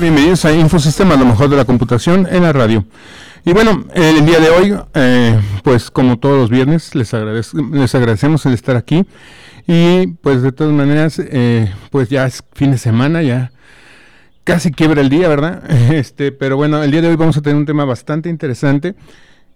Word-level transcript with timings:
Bienvenidos 0.00 0.46
a 0.46 0.52
Infosistema, 0.52 1.14
lo 1.14 1.26
mejor 1.26 1.50
de 1.50 1.56
la 1.56 1.66
computación 1.66 2.26
en 2.30 2.42
la 2.42 2.54
radio. 2.54 2.86
Y 3.44 3.52
bueno, 3.52 3.84
el 3.92 4.24
día 4.24 4.40
de 4.40 4.48
hoy, 4.48 4.74
eh, 4.94 5.38
pues 5.62 5.90
como 5.90 6.18
todos 6.18 6.38
los 6.38 6.48
viernes, 6.48 6.94
les, 6.94 7.12
les 7.12 7.94
agradecemos 7.94 8.46
el 8.46 8.54
estar 8.54 8.76
aquí. 8.76 9.04
Y 9.66 10.06
pues 10.22 10.40
de 10.40 10.52
todas 10.52 10.72
maneras, 10.72 11.20
eh, 11.22 11.70
pues 11.90 12.08
ya 12.08 12.26
es 12.26 12.42
fin 12.54 12.70
de 12.70 12.78
semana, 12.78 13.22
ya 13.22 13.52
casi 14.42 14.72
quiebra 14.72 15.02
el 15.02 15.10
día, 15.10 15.28
¿verdad? 15.28 15.62
Este, 15.92 16.32
pero 16.32 16.56
bueno, 16.56 16.82
el 16.82 16.90
día 16.90 17.02
de 17.02 17.08
hoy 17.08 17.16
vamos 17.16 17.36
a 17.36 17.42
tener 17.42 17.58
un 17.58 17.66
tema 17.66 17.84
bastante 17.84 18.30
interesante. 18.30 18.94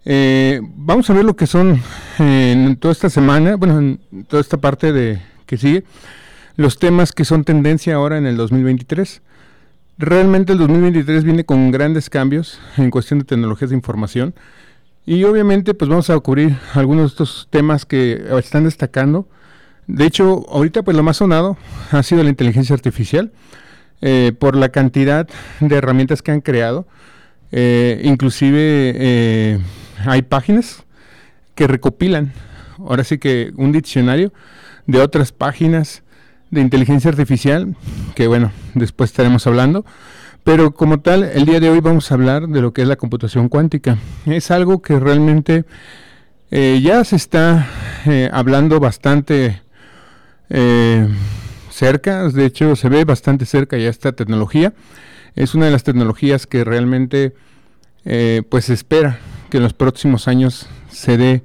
Eh, 0.05 0.61
vamos 0.75 1.09
a 1.09 1.13
ver 1.13 1.25
lo 1.25 1.35
que 1.35 1.47
son 1.47 1.81
en 2.19 2.75
toda 2.75 2.91
esta 2.91 3.09
semana, 3.09 3.55
bueno, 3.55 3.79
en 3.79 4.25
toda 4.27 4.41
esta 4.41 4.57
parte 4.57 4.93
de 4.93 5.19
que 5.47 5.57
sigue, 5.57 5.85
los 6.55 6.77
temas 6.77 7.13
que 7.13 7.25
son 7.25 7.43
tendencia 7.43 7.95
ahora 7.95 8.19
en 8.19 8.27
el 8.27 8.37
2023. 8.37 9.23
Realmente 9.97 10.51
el 10.51 10.59
2023 10.59 11.23
viene 11.23 11.45
con 11.45 11.71
grandes 11.71 12.09
cambios 12.09 12.59
en 12.75 12.91
cuestión 12.91 13.19
de 13.19 13.25
tecnologías 13.25 13.69
de 13.69 13.77
información 13.77 14.35
y 15.05 15.23
obviamente 15.23 15.73
pues 15.73 15.87
vamos 15.87 16.09
a 16.09 16.19
cubrir 16.19 16.57
algunos 16.73 17.03
de 17.03 17.07
estos 17.07 17.47
temas 17.49 17.85
que 17.85 18.21
están 18.37 18.65
destacando. 18.65 19.25
De 19.87 20.05
hecho, 20.05 20.45
ahorita 20.49 20.83
pues 20.83 20.97
lo 20.97 21.03
más 21.03 21.17
sonado 21.17 21.57
ha 21.91 22.03
sido 22.03 22.23
la 22.23 22.29
inteligencia 22.29 22.73
artificial 22.73 23.31
eh, 24.01 24.33
por 24.37 24.57
la 24.57 24.67
cantidad 24.67 25.29
de 25.61 25.75
herramientas 25.75 26.21
que 26.21 26.31
han 26.31 26.41
creado. 26.41 26.85
Eh, 27.53 28.01
inclusive 28.03 28.93
eh, 28.97 29.59
hay 30.05 30.23
páginas 30.23 30.83
que 31.53 31.67
recopilan, 31.67 32.33
ahora 32.79 33.05
sí 33.05 33.17
que 33.17 33.53
un 33.55 33.71
diccionario 33.71 34.33
de 34.87 34.99
otras 34.99 35.31
páginas 35.31 36.03
de 36.51 36.61
inteligencia 36.61 37.09
artificial, 37.09 37.75
que 38.15 38.27
bueno, 38.27 38.51
después 38.73 39.11
estaremos 39.11 39.45
hablando. 39.47 39.85
Pero 40.45 40.75
como 40.75 40.99
tal, 40.99 41.23
el 41.23 41.45
día 41.45 41.59
de 41.59 41.71
hoy 41.71 41.79
vamos 41.79 42.11
a 42.11 42.13
hablar 42.13 42.47
de 42.47 42.61
lo 42.61 42.71
que 42.71 42.83
es 42.83 42.87
la 42.87 42.97
computación 42.97 43.49
cuántica. 43.49 43.97
Es 44.27 44.51
algo 44.51 44.81
que 44.81 44.99
realmente 44.99 45.65
eh, 46.51 46.79
ya 46.83 47.03
se 47.03 47.15
está 47.15 47.67
eh, 48.05 48.29
hablando 48.31 48.79
bastante 48.79 49.63
eh, 50.51 51.07
cerca, 51.71 52.29
de 52.29 52.45
hecho 52.45 52.75
se 52.75 52.89
ve 52.89 53.05
bastante 53.05 53.47
cerca 53.47 53.75
ya 53.77 53.89
esta 53.89 54.11
tecnología. 54.11 54.73
Es 55.35 55.55
una 55.55 55.65
de 55.65 55.71
las 55.71 55.83
tecnologías 55.83 56.45
que 56.45 56.63
realmente 56.63 57.33
pues 58.49 58.69
espera 58.69 59.17
que 59.49 59.57
en 59.57 59.63
los 59.63 59.73
próximos 59.73 60.27
años 60.27 60.67
se 60.91 61.17
dé 61.17 61.43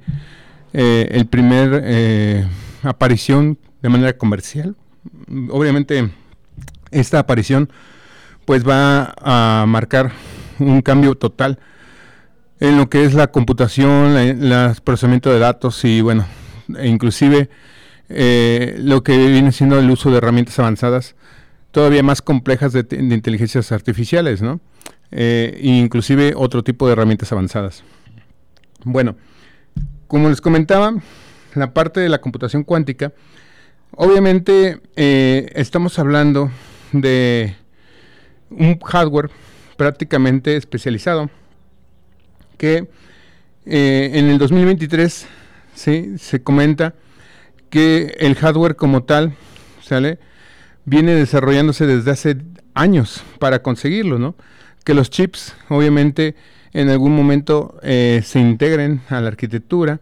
el 0.73 1.25
primer 1.25 2.47
aparición 2.83 3.57
de 3.81 3.89
manera 3.89 4.15
comercial 4.15 4.75
obviamente 5.49 6.09
esta 6.91 7.19
aparición 7.19 7.69
pues 8.45 8.67
va 8.67 9.13
a 9.21 9.65
marcar 9.67 10.11
un 10.59 10.81
cambio 10.81 11.15
total 11.15 11.59
en 12.59 12.77
lo 12.77 12.89
que 12.89 13.05
es 13.05 13.13
la 13.13 13.27
computación, 13.27 14.17
el 14.17 14.75
procesamiento 14.83 15.31
de 15.31 15.39
datos 15.39 15.83
y 15.83 16.01
bueno, 16.01 16.25
e 16.77 16.87
inclusive 16.87 17.49
eh, 18.09 18.75
lo 18.79 19.03
que 19.03 19.17
viene 19.17 19.51
siendo 19.51 19.79
el 19.79 19.89
uso 19.89 20.11
de 20.11 20.17
herramientas 20.17 20.59
avanzadas 20.59 21.15
todavía 21.71 22.03
más 22.03 22.21
complejas 22.21 22.73
de, 22.73 22.85
inteligencias 22.91 23.71
artificiales, 23.71 24.41
¿no? 24.41 24.59
Eh, 25.11 25.59
inclusive 25.63 26.33
otro 26.35 26.63
tipo 26.63 26.85
de 26.85 26.93
herramientas 26.93 27.31
avanzadas. 27.31 27.83
Bueno, 28.83 29.15
como 30.07 30.29
les 30.29 30.41
comentaba, 30.41 30.93
la 31.55 31.73
parte 31.73 31.99
de 31.99 32.09
la 32.09 32.21
computación 32.21 32.63
cuántica 32.63 33.13
Obviamente 33.95 34.79
eh, 34.95 35.51
estamos 35.53 35.99
hablando 35.99 36.49
de 36.93 37.55
un 38.49 38.79
hardware 38.79 39.29
prácticamente 39.75 40.55
especializado 40.55 41.29
que 42.57 42.87
eh, 43.65 44.11
en 44.13 44.29
el 44.29 44.37
2023 44.37 45.27
¿sí? 45.75 46.13
se 46.17 46.41
comenta 46.41 46.95
que 47.69 48.15
el 48.19 48.35
hardware 48.35 48.77
como 48.77 49.03
tal 49.03 49.33
sale 49.81 50.19
viene 50.85 51.13
desarrollándose 51.13 51.85
desde 51.85 52.11
hace 52.11 52.37
años 52.73 53.23
para 53.39 53.61
conseguirlo, 53.61 54.19
¿no? 54.19 54.35
Que 54.85 54.93
los 54.93 55.09
chips, 55.09 55.53
obviamente, 55.67 56.35
en 56.71 56.89
algún 56.89 57.13
momento 57.13 57.77
eh, 57.83 58.21
se 58.23 58.39
integren 58.39 59.01
a 59.09 59.19
la 59.19 59.27
arquitectura 59.27 59.99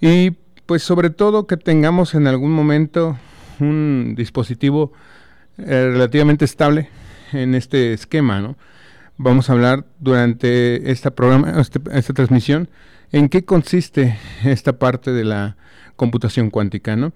y 0.00 0.36
pues 0.66 0.82
sobre 0.82 1.10
todo 1.10 1.46
que 1.46 1.56
tengamos 1.56 2.14
en 2.14 2.26
algún 2.26 2.52
momento 2.52 3.16
un 3.60 4.14
dispositivo 4.16 4.92
eh, 5.58 5.88
relativamente 5.92 6.44
estable 6.44 6.90
en 7.32 7.54
este 7.54 7.92
esquema, 7.92 8.40
¿no? 8.40 8.56
Vamos 9.16 9.48
a 9.48 9.54
hablar 9.54 9.86
durante 9.98 10.90
esta 10.90 11.12
programa, 11.12 11.60
este, 11.60 11.80
esta 11.92 12.12
transmisión, 12.12 12.68
en 13.12 13.28
qué 13.28 13.44
consiste 13.44 14.18
esta 14.44 14.78
parte 14.78 15.12
de 15.12 15.24
la 15.24 15.56
computación 15.96 16.50
cuántica, 16.50 16.96
¿no? 16.96 17.12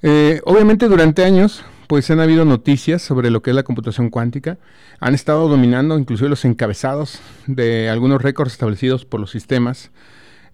Eh, 0.00 0.40
obviamente 0.44 0.88
durante 0.88 1.24
años, 1.24 1.64
pues 1.86 2.10
han 2.10 2.20
habido 2.20 2.44
noticias 2.44 3.02
sobre 3.02 3.30
lo 3.30 3.42
que 3.42 3.50
es 3.50 3.56
la 3.56 3.62
computación 3.62 4.08
cuántica. 4.08 4.56
Han 4.98 5.14
estado 5.14 5.48
dominando 5.48 5.98
inclusive 5.98 6.30
los 6.30 6.44
encabezados 6.44 7.20
de 7.46 7.90
algunos 7.90 8.22
récords 8.22 8.52
establecidos 8.52 9.04
por 9.04 9.20
los 9.20 9.30
sistemas 9.30 9.90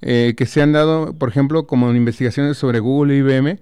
eh, 0.03 0.35
que 0.37 0.47
se 0.47 0.63
han 0.63 0.73
dado, 0.73 1.13
por 1.13 1.29
ejemplo, 1.29 1.67
como 1.67 1.91
en 1.91 1.97
investigaciones 1.97 2.57
sobre 2.57 2.79
Google 2.79 3.17
y 3.17 3.19
IBM, 3.19 3.59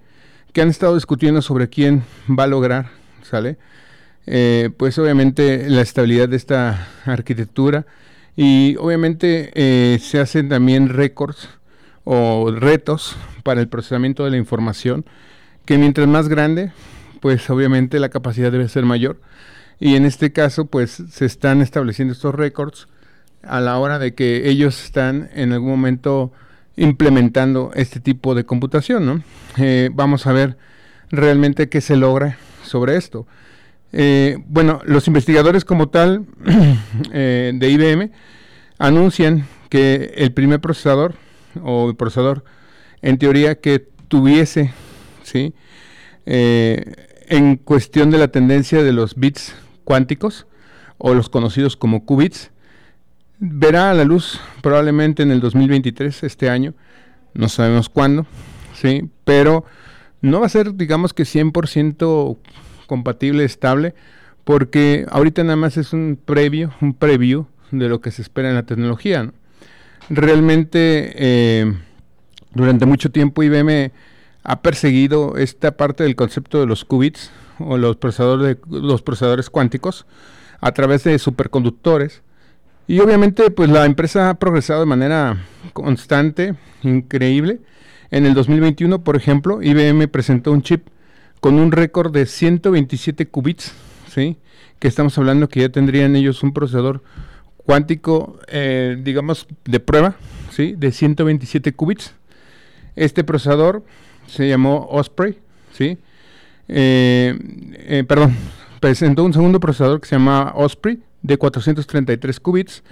que 0.52 0.62
han 0.62 0.68
estado 0.68 0.94
discutiendo 0.94 1.42
sobre 1.42 1.68
quién 1.68 2.02
va 2.28 2.44
a 2.44 2.48
lograr, 2.48 2.90
¿sale? 3.22 3.56
Eh, 4.26 4.70
pues 4.76 4.98
obviamente 4.98 5.68
la 5.68 5.82
estabilidad 5.82 6.28
de 6.28 6.36
esta 6.36 6.88
arquitectura 7.04 7.86
y 8.36 8.76
obviamente 8.76 9.50
eh, 9.54 9.98
se 10.00 10.18
hacen 10.18 10.48
también 10.48 10.88
récords 10.88 11.48
o 12.04 12.50
retos 12.50 13.16
para 13.44 13.60
el 13.60 13.68
procesamiento 13.68 14.24
de 14.24 14.30
la 14.30 14.36
información, 14.36 15.04
que 15.64 15.78
mientras 15.78 16.06
más 16.06 16.28
grande, 16.28 16.72
pues 17.20 17.48
obviamente 17.50 17.98
la 17.98 18.08
capacidad 18.08 18.52
debe 18.52 18.68
ser 18.68 18.84
mayor. 18.84 19.20
Y 19.78 19.94
en 19.96 20.04
este 20.04 20.32
caso, 20.32 20.66
pues 20.66 21.02
se 21.10 21.24
están 21.24 21.60
estableciendo 21.62 22.12
estos 22.12 22.34
récords 22.34 22.88
a 23.48 23.60
la 23.60 23.78
hora 23.78 23.98
de 23.98 24.14
que 24.14 24.48
ellos 24.48 24.84
están 24.84 25.30
en 25.34 25.52
algún 25.52 25.70
momento 25.70 26.32
implementando 26.76 27.70
este 27.74 28.00
tipo 28.00 28.34
de 28.34 28.44
computación, 28.44 29.06
¿no? 29.06 29.22
Eh, 29.56 29.90
vamos 29.92 30.26
a 30.26 30.32
ver 30.32 30.56
realmente 31.10 31.68
qué 31.68 31.80
se 31.80 31.96
logra 31.96 32.38
sobre 32.64 32.96
esto. 32.96 33.26
Eh, 33.92 34.38
bueno, 34.46 34.80
los 34.84 35.06
investigadores 35.06 35.64
como 35.64 35.88
tal 35.88 36.26
eh, 37.12 37.52
de 37.54 37.70
IBM 37.70 38.10
anuncian 38.78 39.46
que 39.70 40.12
el 40.16 40.32
primer 40.32 40.60
procesador 40.60 41.14
o 41.62 41.88
el 41.88 41.96
procesador 41.96 42.44
en 43.00 43.18
teoría 43.18 43.60
que 43.60 43.88
tuviese, 44.08 44.72
¿sí? 45.22 45.54
en 46.26 47.56
cuestión 47.56 48.10
de 48.10 48.18
la 48.18 48.28
tendencia 48.28 48.82
de 48.82 48.92
los 48.92 49.14
bits 49.14 49.54
cuánticos 49.84 50.46
o 50.98 51.14
los 51.14 51.28
conocidos 51.28 51.76
como 51.76 52.04
qubits, 52.04 52.50
verá 53.38 53.90
a 53.90 53.94
la 53.94 54.04
luz 54.04 54.40
probablemente 54.62 55.22
en 55.22 55.30
el 55.30 55.40
2023, 55.40 56.22
este 56.22 56.48
año, 56.48 56.74
no 57.34 57.48
sabemos 57.48 57.88
cuándo, 57.88 58.26
sí, 58.74 59.10
pero 59.24 59.64
no 60.20 60.40
va 60.40 60.46
a 60.46 60.50
ser, 60.50 60.74
digamos 60.74 61.12
que 61.12 61.24
100% 61.24 62.38
compatible, 62.86 63.44
estable, 63.44 63.94
porque 64.44 65.06
ahorita 65.10 65.42
nada 65.42 65.56
más 65.56 65.76
es 65.76 65.92
un 65.92 66.18
previo, 66.22 66.72
un 66.80 66.94
preview 66.94 67.46
de 67.70 67.88
lo 67.88 68.00
que 68.00 68.10
se 68.10 68.22
espera 68.22 68.48
en 68.48 68.54
la 68.54 68.64
tecnología. 68.64 69.32
realmente 70.08 71.12
eh, 71.16 71.74
durante 72.54 72.86
mucho 72.86 73.10
tiempo 73.10 73.42
IBM 73.42 73.90
ha 74.44 74.62
perseguido 74.62 75.36
esta 75.36 75.76
parte 75.76 76.04
del 76.04 76.14
concepto 76.14 76.60
de 76.60 76.66
los 76.66 76.84
qubits 76.84 77.32
o 77.58 77.76
los 77.76 77.96
procesadores, 77.96 78.58
los 78.70 79.02
procesadores 79.02 79.50
cuánticos 79.50 80.06
a 80.60 80.72
través 80.72 81.04
de 81.04 81.18
superconductores. 81.18 82.22
Y 82.88 83.00
obviamente 83.00 83.50
pues 83.50 83.68
la 83.68 83.84
empresa 83.84 84.30
ha 84.30 84.34
progresado 84.34 84.80
de 84.80 84.86
manera 84.86 85.44
constante, 85.72 86.54
increíble. 86.82 87.60
En 88.10 88.26
el 88.26 88.34
2021, 88.34 89.02
por 89.02 89.16
ejemplo, 89.16 89.60
IBM 89.60 90.06
presentó 90.08 90.52
un 90.52 90.62
chip 90.62 90.86
con 91.40 91.58
un 91.58 91.72
récord 91.72 92.12
de 92.12 92.26
127 92.26 93.26
qubits, 93.26 93.72
¿sí? 94.08 94.38
que 94.78 94.88
estamos 94.88 95.18
hablando 95.18 95.48
que 95.48 95.60
ya 95.60 95.68
tendrían 95.68 96.14
ellos 96.14 96.42
un 96.42 96.52
procesador 96.52 97.02
cuántico, 97.56 98.38
eh, 98.46 98.96
digamos, 99.02 99.48
de 99.64 99.80
prueba, 99.80 100.14
¿sí? 100.50 100.74
de 100.76 100.92
127 100.92 101.72
qubits. 101.72 102.14
Este 102.94 103.24
procesador 103.24 103.84
se 104.26 104.48
llamó 104.48 104.86
Osprey, 104.90 105.38
¿sí? 105.72 105.98
Eh, 106.68 107.38
eh, 107.74 108.04
perdón, 108.08 108.34
presentó 108.80 109.24
un 109.24 109.32
segundo 109.32 109.60
procesador 109.60 110.00
que 110.00 110.08
se 110.08 110.16
llama 110.16 110.52
Osprey 110.54 111.00
de 111.26 111.36
433 111.36 112.40
qubits 112.40 112.82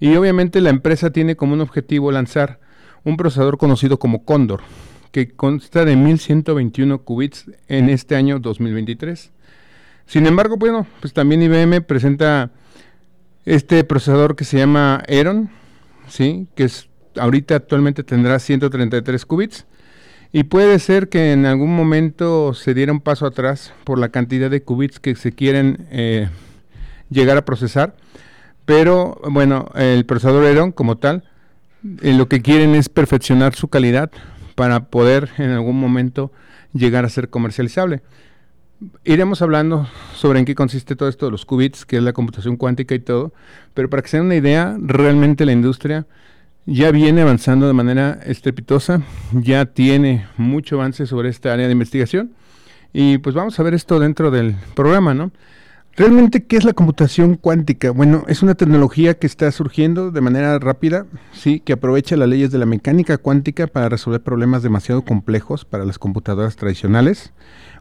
y 0.00 0.16
obviamente 0.16 0.60
la 0.60 0.70
empresa 0.70 1.10
tiene 1.10 1.36
como 1.36 1.52
un 1.52 1.60
objetivo 1.60 2.10
lanzar 2.10 2.58
un 3.04 3.16
procesador 3.16 3.58
conocido 3.58 3.98
como 3.98 4.24
Condor, 4.24 4.62
que 5.10 5.30
consta 5.30 5.84
de 5.84 5.96
1121 5.96 7.02
qubits 7.02 7.50
en 7.68 7.88
este 7.88 8.16
año 8.16 8.38
2023. 8.38 9.30
Sin 10.06 10.26
embargo, 10.26 10.56
bueno, 10.56 10.86
pues 11.00 11.12
también 11.12 11.42
IBM 11.42 11.82
presenta 11.82 12.50
este 13.44 13.84
procesador 13.84 14.36
que 14.36 14.44
se 14.44 14.58
llama 14.58 15.02
Aeron, 15.08 15.50
¿sí? 16.08 16.48
que 16.54 16.64
es, 16.64 16.88
ahorita 17.16 17.56
actualmente 17.56 18.02
tendrá 18.04 18.38
133 18.38 19.26
qubits 19.26 19.66
y 20.32 20.44
puede 20.44 20.78
ser 20.78 21.08
que 21.10 21.32
en 21.32 21.44
algún 21.44 21.76
momento 21.76 22.54
se 22.54 22.72
diera 22.72 22.92
un 22.92 23.00
paso 23.00 23.26
atrás 23.26 23.74
por 23.84 23.98
la 23.98 24.08
cantidad 24.08 24.50
de 24.50 24.62
qubits 24.62 24.98
que 24.98 25.14
se 25.14 25.32
quieren 25.32 25.86
eh, 25.90 26.28
llegar 27.12 27.36
a 27.36 27.44
procesar. 27.44 27.94
Pero 28.64 29.20
bueno, 29.28 29.70
el 29.74 30.04
procesador 30.06 30.44
Aeron 30.44 30.72
como 30.72 30.96
tal, 30.96 31.24
eh, 32.02 32.14
lo 32.14 32.28
que 32.28 32.42
quieren 32.42 32.74
es 32.74 32.88
perfeccionar 32.88 33.54
su 33.54 33.68
calidad 33.68 34.10
para 34.54 34.86
poder 34.86 35.30
en 35.38 35.50
algún 35.50 35.78
momento 35.78 36.32
llegar 36.72 37.04
a 37.04 37.08
ser 37.08 37.28
comercializable. 37.28 38.02
Iremos 39.04 39.42
hablando 39.42 39.88
sobre 40.14 40.40
en 40.40 40.44
qué 40.44 40.54
consiste 40.54 40.96
todo 40.96 41.08
esto 41.08 41.26
de 41.26 41.32
los 41.32 41.44
qubits, 41.44 41.84
que 41.84 41.96
es 41.96 42.02
la 42.02 42.12
computación 42.12 42.56
cuántica 42.56 42.94
y 42.94 42.98
todo, 42.98 43.32
pero 43.74 43.88
para 43.88 44.02
que 44.02 44.08
se 44.08 44.16
den 44.16 44.26
una 44.26 44.34
idea, 44.34 44.76
realmente 44.80 45.44
la 45.44 45.52
industria 45.52 46.06
ya 46.66 46.90
viene 46.90 47.22
avanzando 47.22 47.66
de 47.66 47.72
manera 47.72 48.20
estrepitosa, 48.24 49.02
ya 49.32 49.66
tiene 49.66 50.26
mucho 50.36 50.76
avance 50.76 51.06
sobre 51.06 51.28
esta 51.28 51.52
área 51.52 51.66
de 51.66 51.72
investigación 51.72 52.32
y 52.92 53.18
pues 53.18 53.34
vamos 53.34 53.58
a 53.58 53.62
ver 53.62 53.74
esto 53.74 53.98
dentro 53.98 54.30
del 54.30 54.56
programa, 54.74 55.14
¿no? 55.14 55.32
Realmente, 55.94 56.44
¿qué 56.44 56.56
es 56.56 56.64
la 56.64 56.72
computación 56.72 57.36
cuántica? 57.36 57.90
Bueno, 57.90 58.24
es 58.26 58.42
una 58.42 58.54
tecnología 58.54 59.12
que 59.18 59.26
está 59.26 59.52
surgiendo 59.52 60.10
de 60.10 60.22
manera 60.22 60.58
rápida, 60.58 61.04
sí, 61.32 61.60
que 61.60 61.74
aprovecha 61.74 62.16
las 62.16 62.30
leyes 62.30 62.50
de 62.50 62.56
la 62.56 62.64
mecánica 62.64 63.18
cuántica 63.18 63.66
para 63.66 63.90
resolver 63.90 64.22
problemas 64.22 64.62
demasiado 64.62 65.02
complejos 65.02 65.66
para 65.66 65.84
las 65.84 65.98
computadoras 65.98 66.56
tradicionales. 66.56 67.34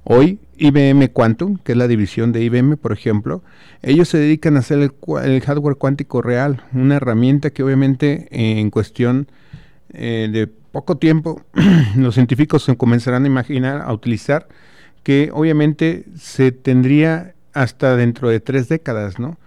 Hoy, 0.04 0.40
IBM 0.58 1.08
Quantum, 1.14 1.58
que 1.64 1.72
es 1.72 1.78
la 1.78 1.88
división 1.88 2.34
de 2.34 2.44
IBM, 2.44 2.76
por 2.76 2.92
ejemplo, 2.92 3.44
ellos 3.82 4.10
se 4.10 4.18
dedican 4.18 4.58
a 4.58 4.60
hacer 4.60 4.80
el, 4.80 5.42
hardware 5.42 5.78
cuántico 5.78 6.22
real, 6.22 6.66
una 6.74 6.98
herramienta 6.98 7.52
que 7.52 7.64
obviamente 7.64 8.28
en 8.32 8.72
cuestión 8.72 9.28
eh, 9.94 10.28
de 10.30 10.48
poco 10.48 10.98
tiempo 10.98 11.44
los 11.96 12.16
científicos 12.16 12.64
se 12.64 12.76
comenzarán 12.76 13.24
a 13.24 13.28
imaginar, 13.28 13.84
a 13.86 13.94
utilizar, 13.94 14.50
que 15.02 15.30
obviamente 15.34 16.04
se 16.18 16.52
tendría 16.52 17.36
hasta 17.54 17.96
dentro 17.96 18.30
de 18.30 18.40
tres 18.40 18.70
décadas, 18.70 19.20
¿no? 19.20 19.38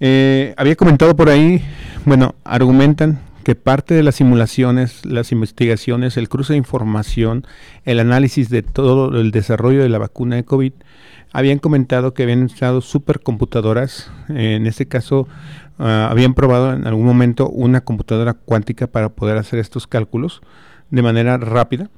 Eh, 0.00 0.54
había 0.56 0.76
comentado 0.76 1.16
por 1.16 1.28
ahí, 1.28 1.62
bueno, 2.04 2.34
argumentan 2.44 3.18
que 3.42 3.54
parte 3.54 3.94
de 3.94 4.02
las 4.02 4.16
simulaciones, 4.16 5.04
las 5.06 5.32
investigaciones, 5.32 6.16
el 6.16 6.28
cruce 6.28 6.52
de 6.52 6.58
información, 6.58 7.46
el 7.84 7.98
análisis 7.98 8.50
de 8.50 8.62
todo 8.62 9.18
el 9.18 9.30
desarrollo 9.30 9.82
de 9.82 9.88
la 9.88 9.98
vacuna 9.98 10.36
de 10.36 10.44
COVID, 10.44 10.72
habían 11.32 11.58
comentado 11.58 12.14
que 12.14 12.22
habían 12.22 12.44
estado 12.44 12.80
supercomputadoras, 12.80 14.10
en 14.28 14.66
este 14.66 14.86
caso 14.86 15.28
ah, 15.78 16.08
habían 16.10 16.34
probado 16.34 16.72
en 16.72 16.86
algún 16.86 17.06
momento 17.06 17.48
una 17.48 17.80
computadora 17.80 18.34
cuántica 18.34 18.86
para 18.86 19.08
poder 19.08 19.38
hacer 19.38 19.58
estos 19.58 19.86
cálculos 19.86 20.42
de 20.90 21.02
manera 21.02 21.38
rápida. 21.38 21.90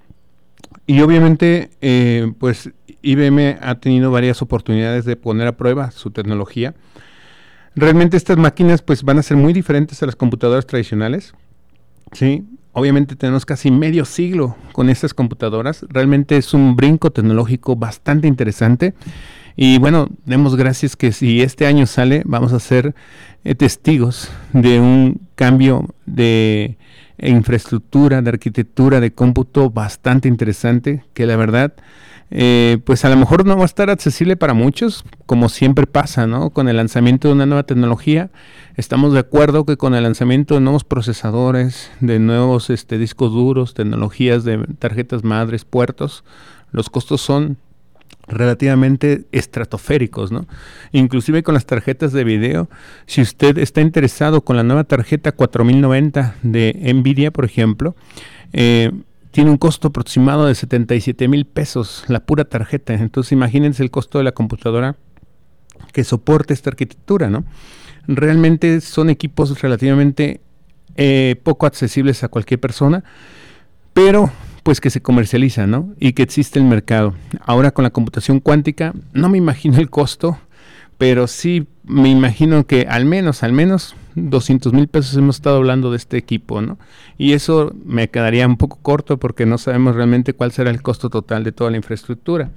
Y 0.86 1.00
obviamente, 1.00 1.70
eh, 1.80 2.32
pues 2.38 2.70
IBM 3.02 3.58
ha 3.60 3.76
tenido 3.76 4.10
varias 4.10 4.42
oportunidades 4.42 5.04
de 5.04 5.16
poner 5.16 5.46
a 5.46 5.56
prueba 5.56 5.90
su 5.90 6.10
tecnología. 6.10 6.74
Realmente 7.76 8.16
estas 8.16 8.36
máquinas 8.36 8.82
pues 8.82 9.02
van 9.02 9.18
a 9.18 9.22
ser 9.22 9.36
muy 9.36 9.52
diferentes 9.52 10.02
a 10.02 10.06
las 10.06 10.16
computadoras 10.16 10.66
tradicionales. 10.66 11.34
Sí, 12.12 12.44
obviamente 12.72 13.16
tenemos 13.16 13.46
casi 13.46 13.70
medio 13.70 14.04
siglo 14.04 14.56
con 14.72 14.90
estas 14.90 15.14
computadoras. 15.14 15.86
Realmente 15.88 16.36
es 16.36 16.52
un 16.52 16.76
brinco 16.76 17.10
tecnológico 17.10 17.76
bastante 17.76 18.26
interesante. 18.26 18.94
Y 19.56 19.78
bueno, 19.78 20.08
demos 20.24 20.56
gracias 20.56 20.96
que 20.96 21.12
si 21.12 21.42
este 21.42 21.66
año 21.66 21.86
sale, 21.86 22.22
vamos 22.24 22.52
a 22.52 22.60
ser 22.60 22.94
eh, 23.44 23.54
testigos 23.54 24.30
de 24.52 24.80
un 24.80 25.20
cambio 25.34 25.88
de 26.06 26.76
infraestructura, 27.22 28.22
de 28.22 28.30
arquitectura, 28.30 29.00
de 29.00 29.12
cómputo 29.12 29.70
bastante 29.70 30.28
interesante, 30.28 31.04
que 31.12 31.26
la 31.26 31.36
verdad 31.36 31.74
eh, 32.32 32.78
pues 32.84 33.04
a 33.04 33.08
lo 33.08 33.16
mejor 33.16 33.44
no 33.44 33.56
va 33.56 33.62
a 33.62 33.66
estar 33.66 33.90
accesible 33.90 34.36
para 34.36 34.54
muchos, 34.54 35.04
como 35.26 35.48
siempre 35.48 35.86
pasa, 35.86 36.28
¿no? 36.28 36.50
Con 36.50 36.68
el 36.68 36.76
lanzamiento 36.76 37.26
de 37.26 37.34
una 37.34 37.46
nueva 37.46 37.64
tecnología, 37.64 38.30
estamos 38.76 39.12
de 39.12 39.18
acuerdo 39.18 39.64
que 39.64 39.76
con 39.76 39.94
el 39.96 40.04
lanzamiento 40.04 40.54
de 40.54 40.60
nuevos 40.60 40.84
procesadores, 40.84 41.90
de 41.98 42.20
nuevos 42.20 42.70
este, 42.70 42.98
discos 42.98 43.32
duros, 43.32 43.74
tecnologías 43.74 44.44
de 44.44 44.58
tarjetas 44.78 45.24
madres, 45.24 45.64
puertos, 45.64 46.22
los 46.70 46.88
costos 46.88 47.20
son 47.20 47.56
relativamente 48.30 49.26
estratosféricos, 49.32 50.32
¿no? 50.32 50.46
Inclusive 50.92 51.42
con 51.42 51.54
las 51.54 51.66
tarjetas 51.66 52.12
de 52.12 52.24
video, 52.24 52.70
si 53.06 53.20
usted 53.20 53.58
está 53.58 53.80
interesado 53.80 54.42
con 54.42 54.56
la 54.56 54.62
nueva 54.62 54.84
tarjeta 54.84 55.32
4090 55.32 56.36
de 56.42 56.92
Nvidia, 56.94 57.30
por 57.30 57.44
ejemplo, 57.44 57.94
eh, 58.52 58.92
tiene 59.30 59.50
un 59.50 59.58
costo 59.58 59.88
aproximado 59.88 60.46
de 60.46 60.54
77 60.54 61.28
mil 61.28 61.44
pesos 61.44 62.04
la 62.08 62.20
pura 62.20 62.44
tarjeta. 62.44 62.94
Entonces 62.94 63.32
imagínense 63.32 63.82
el 63.82 63.90
costo 63.90 64.18
de 64.18 64.24
la 64.24 64.32
computadora 64.32 64.96
que 65.92 66.04
soporte 66.04 66.54
esta 66.54 66.70
arquitectura, 66.70 67.30
¿no? 67.30 67.44
Realmente 68.06 68.80
son 68.80 69.10
equipos 69.10 69.60
relativamente 69.60 70.40
eh, 70.96 71.36
poco 71.42 71.66
accesibles 71.66 72.24
a 72.24 72.28
cualquier 72.28 72.60
persona, 72.60 73.04
pero 73.92 74.30
pues 74.62 74.80
que 74.80 74.90
se 74.90 75.00
comercializan, 75.00 75.70
¿no? 75.70 75.94
Y 75.98 76.12
que 76.12 76.22
existe 76.22 76.58
el 76.58 76.64
mercado. 76.64 77.14
Ahora 77.40 77.70
con 77.70 77.82
la 77.82 77.90
computación 77.90 78.40
cuántica, 78.40 78.92
no 79.12 79.28
me 79.28 79.38
imagino 79.38 79.78
el 79.78 79.90
costo, 79.90 80.38
pero 80.98 81.26
sí 81.26 81.66
me 81.84 82.10
imagino 82.10 82.66
que 82.66 82.86
al 82.88 83.04
menos, 83.04 83.42
al 83.42 83.52
menos 83.52 83.96
200 84.14 84.72
mil 84.72 84.88
pesos 84.88 85.16
hemos 85.16 85.36
estado 85.36 85.56
hablando 85.56 85.90
de 85.90 85.96
este 85.96 86.16
equipo, 86.16 86.60
¿no? 86.60 86.78
Y 87.16 87.32
eso 87.32 87.74
me 87.84 88.10
quedaría 88.10 88.46
un 88.46 88.56
poco 88.56 88.78
corto 88.82 89.18
porque 89.18 89.46
no 89.46 89.58
sabemos 89.58 89.96
realmente 89.96 90.34
cuál 90.34 90.52
será 90.52 90.70
el 90.70 90.82
costo 90.82 91.10
total 91.10 91.44
de 91.44 91.52
toda 91.52 91.70
la 91.70 91.78
infraestructura. 91.78 92.50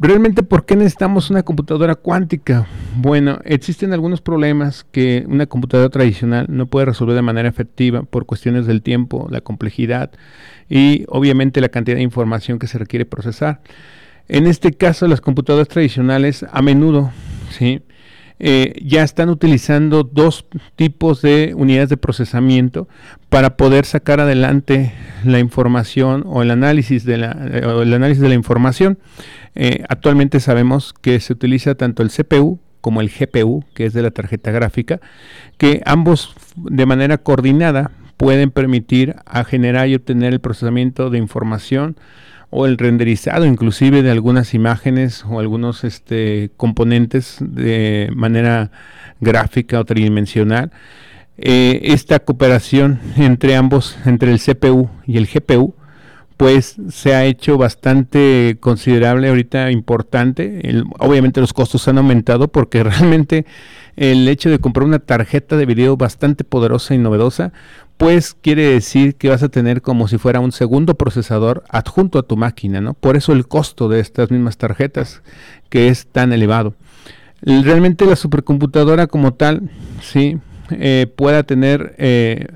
Realmente, 0.00 0.44
¿por 0.44 0.64
qué 0.64 0.76
necesitamos 0.76 1.28
una 1.28 1.42
computadora 1.42 1.96
cuántica? 1.96 2.68
Bueno, 2.94 3.40
existen 3.44 3.92
algunos 3.92 4.20
problemas 4.20 4.86
que 4.92 5.24
una 5.26 5.46
computadora 5.46 5.88
tradicional 5.88 6.46
no 6.48 6.66
puede 6.66 6.86
resolver 6.86 7.16
de 7.16 7.22
manera 7.22 7.48
efectiva 7.48 8.04
por 8.04 8.24
cuestiones 8.24 8.66
del 8.66 8.82
tiempo, 8.82 9.26
la 9.28 9.40
complejidad 9.40 10.12
y 10.68 11.04
obviamente 11.08 11.60
la 11.60 11.68
cantidad 11.68 11.96
de 11.96 12.04
información 12.04 12.60
que 12.60 12.68
se 12.68 12.78
requiere 12.78 13.06
procesar. 13.06 13.60
En 14.28 14.46
este 14.46 14.72
caso, 14.72 15.08
las 15.08 15.20
computadoras 15.20 15.66
tradicionales 15.66 16.46
a 16.48 16.62
menudo, 16.62 17.10
¿sí? 17.50 17.82
Eh, 18.40 18.74
ya 18.84 19.02
están 19.02 19.30
utilizando 19.30 20.04
dos 20.04 20.46
tipos 20.76 21.22
de 21.22 21.54
unidades 21.56 21.88
de 21.88 21.96
procesamiento 21.96 22.88
para 23.30 23.56
poder 23.56 23.84
sacar 23.84 24.20
adelante 24.20 24.92
la 25.24 25.40
información 25.40 26.22
o 26.24 26.42
el 26.42 26.52
análisis 26.52 27.04
de 27.04 27.18
la, 27.18 27.32
eh, 27.32 27.82
el 27.82 27.92
análisis 27.94 28.22
de 28.22 28.28
la 28.28 28.36
información. 28.36 28.98
Eh, 29.54 29.84
actualmente 29.88 30.40
sabemos 30.40 30.94
que 31.00 31.20
se 31.20 31.32
utiliza 31.32 31.74
tanto 31.74 32.02
el 32.02 32.10
CPU 32.10 32.60
como 32.80 33.00
el 33.00 33.10
GPU, 33.10 33.64
que 33.74 33.86
es 33.86 33.92
de 33.92 34.02
la 34.02 34.10
tarjeta 34.10 34.50
gráfica, 34.50 35.00
que 35.56 35.82
ambos 35.84 36.34
de 36.56 36.86
manera 36.86 37.18
coordinada 37.18 37.90
pueden 38.16 38.50
permitir 38.50 39.16
a 39.26 39.44
generar 39.44 39.88
y 39.88 39.94
obtener 39.94 40.32
el 40.32 40.40
procesamiento 40.40 41.10
de 41.10 41.18
información 41.18 41.96
o 42.50 42.66
el 42.66 42.78
renderizado 42.78 43.44
inclusive 43.46 44.02
de 44.02 44.10
algunas 44.10 44.54
imágenes 44.54 45.24
o 45.28 45.38
algunos 45.38 45.84
este, 45.84 46.50
componentes 46.56 47.36
de 47.40 48.10
manera 48.14 48.70
gráfica 49.20 49.80
o 49.80 49.84
tridimensional. 49.84 50.70
eh, 51.36 51.92
esta 51.92 52.18
cooperación 52.18 53.00
entre 53.16 53.54
ambos, 53.54 53.96
entre 54.06 54.32
el 54.32 54.40
CPU 54.40 54.90
y 55.06 55.18
el 55.18 55.26
GPU, 55.26 55.74
pues 56.38 56.76
se 56.90 57.14
ha 57.14 57.24
hecho 57.24 57.58
bastante 57.58 58.56
considerable 58.60 59.28
ahorita, 59.28 59.72
importante. 59.72 60.62
obviamente 61.00 61.40
los 61.40 61.52
costos 61.52 61.88
han 61.88 61.98
aumentado 61.98 62.46
porque 62.46 62.82
realmente 62.84 63.44
el 63.96 64.26
hecho 64.28 64.48
de 64.48 64.60
comprar 64.60 64.86
una 64.86 65.00
tarjeta 65.00 65.56
de 65.56 65.66
video 65.66 65.96
bastante 65.96 66.44
poderosa 66.44 66.94
y 66.94 66.98
novedosa, 66.98 67.52
pues 67.96 68.36
quiere 68.40 68.62
decir 68.68 69.16
que 69.16 69.28
vas 69.28 69.42
a 69.42 69.48
tener 69.48 69.82
como 69.82 70.06
si 70.06 70.16
fuera 70.16 70.38
un 70.38 70.52
segundo 70.52 70.94
procesador 70.94 71.64
adjunto 71.70 72.20
a 72.20 72.22
tu 72.22 72.36
máquina, 72.36 72.80
¿no? 72.80 72.94
Por 72.94 73.16
eso 73.16 73.32
el 73.32 73.48
costo 73.48 73.88
de 73.88 73.98
estas 73.98 74.30
mismas 74.30 74.58
tarjetas 74.58 75.22
que 75.68 75.88
es 75.88 76.06
tan 76.06 76.32
elevado. 76.32 76.74
Realmente 77.42 78.06
la 78.06 78.14
supercomputadora 78.14 79.08
como 79.08 79.34
tal, 79.34 79.70
sí, 80.00 80.38
eh, 80.70 81.12
pueda 81.16 81.42
tener 81.42 81.96
eh, 81.98 82.46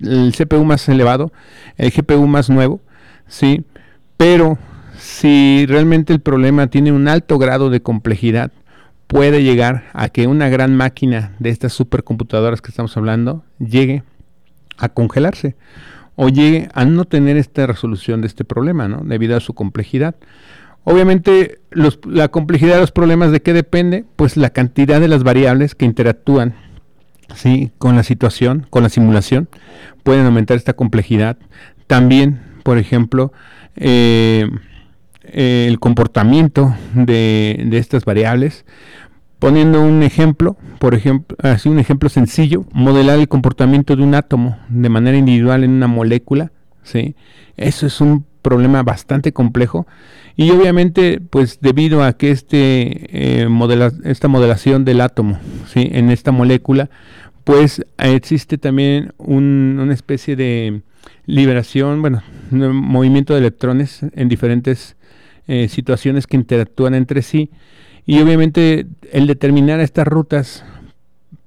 el 0.00 0.32
CPU 0.34 0.64
más 0.64 0.88
elevado, 0.88 1.30
el 1.76 1.90
GPU 1.90 2.26
más 2.26 2.48
nuevo, 2.48 2.80
sí, 3.28 3.64
pero 4.16 4.58
si 4.98 5.66
realmente 5.66 6.12
el 6.12 6.20
problema 6.20 6.66
tiene 6.66 6.92
un 6.92 7.08
alto 7.08 7.38
grado 7.38 7.70
de 7.70 7.80
complejidad, 7.80 8.50
puede 9.06 9.42
llegar 9.42 9.84
a 9.92 10.08
que 10.08 10.26
una 10.26 10.48
gran 10.48 10.76
máquina 10.76 11.32
de 11.38 11.50
estas 11.50 11.72
supercomputadoras 11.72 12.60
que 12.60 12.70
estamos 12.70 12.96
hablando 12.96 13.44
llegue 13.58 14.02
a 14.76 14.88
congelarse 14.88 15.56
o 16.14 16.28
llegue 16.28 16.68
a 16.74 16.84
no 16.84 17.04
tener 17.04 17.36
esta 17.36 17.66
resolución 17.66 18.20
de 18.20 18.26
este 18.26 18.44
problema, 18.44 18.88
¿no? 18.88 19.02
Debido 19.04 19.36
a 19.36 19.40
su 19.40 19.54
complejidad. 19.54 20.16
Obviamente, 20.84 21.60
la 21.70 22.28
complejidad 22.28 22.74
de 22.74 22.80
los 22.80 22.92
problemas, 22.92 23.30
¿de 23.30 23.42
qué 23.42 23.52
depende? 23.52 24.04
Pues 24.16 24.36
la 24.36 24.50
cantidad 24.50 25.00
de 25.00 25.08
las 25.08 25.22
variables 25.22 25.74
que 25.74 25.84
interactúan 25.84 26.54
¿sí? 27.34 27.70
con 27.78 27.94
la 27.94 28.02
situación, 28.02 28.66
con 28.70 28.82
la 28.82 28.88
simulación, 28.88 29.48
pueden 30.02 30.24
aumentar 30.24 30.56
esta 30.56 30.72
complejidad. 30.72 31.36
También, 31.86 32.40
por 32.62 32.78
ejemplo, 32.78 33.32
eh, 33.76 34.48
el 35.24 35.78
comportamiento 35.78 36.74
de, 36.94 37.68
estas 37.72 38.04
variables 38.04 38.64
Poniendo 39.38 39.80
un 39.80 40.02
ejemplo, 40.02 40.56
por 40.80 40.96
ejemplo, 40.96 41.36
así 41.40 41.68
un 41.68 41.78
ejemplo 41.78 42.08
sencillo, 42.08 42.64
modelar 42.72 43.20
el 43.20 43.28
comportamiento 43.28 43.94
de 43.94 44.02
un 44.02 44.16
átomo 44.16 44.58
de 44.68 44.88
manera 44.88 45.16
individual 45.16 45.62
en 45.62 45.70
una 45.70 45.86
molécula, 45.86 46.50
¿sí? 46.82 47.14
Eso 47.56 47.86
es 47.86 48.00
un 48.00 48.24
problema 48.42 48.82
bastante 48.82 49.32
complejo 49.32 49.86
y 50.36 50.50
obviamente 50.50 51.20
pues 51.20 51.60
debido 51.60 52.02
a 52.02 52.14
que 52.14 52.30
este 52.30 53.42
eh, 53.42 53.48
esta 54.04 54.28
modelación 54.28 54.84
del 54.84 55.00
átomo 55.00 55.38
¿sí? 55.66 55.88
en 55.92 56.10
esta 56.10 56.32
molécula 56.32 56.88
pues 57.44 57.84
existe 57.98 58.56
también 58.56 59.12
una 59.18 59.92
especie 59.92 60.36
de 60.36 60.82
liberación 61.28 62.02
bueno 62.02 62.22
movimiento 62.50 63.34
de 63.34 63.38
electrones 63.38 64.00
en 64.14 64.28
diferentes 64.28 64.96
eh, 65.46 65.68
situaciones 65.68 66.26
que 66.26 66.36
interactúan 66.36 66.94
entre 66.94 67.22
sí 67.22 67.50
y 68.08 68.20
obviamente 68.20 68.86
el 69.12 69.26
determinar 69.26 69.80
estas 69.80 70.08
rutas 70.08 70.64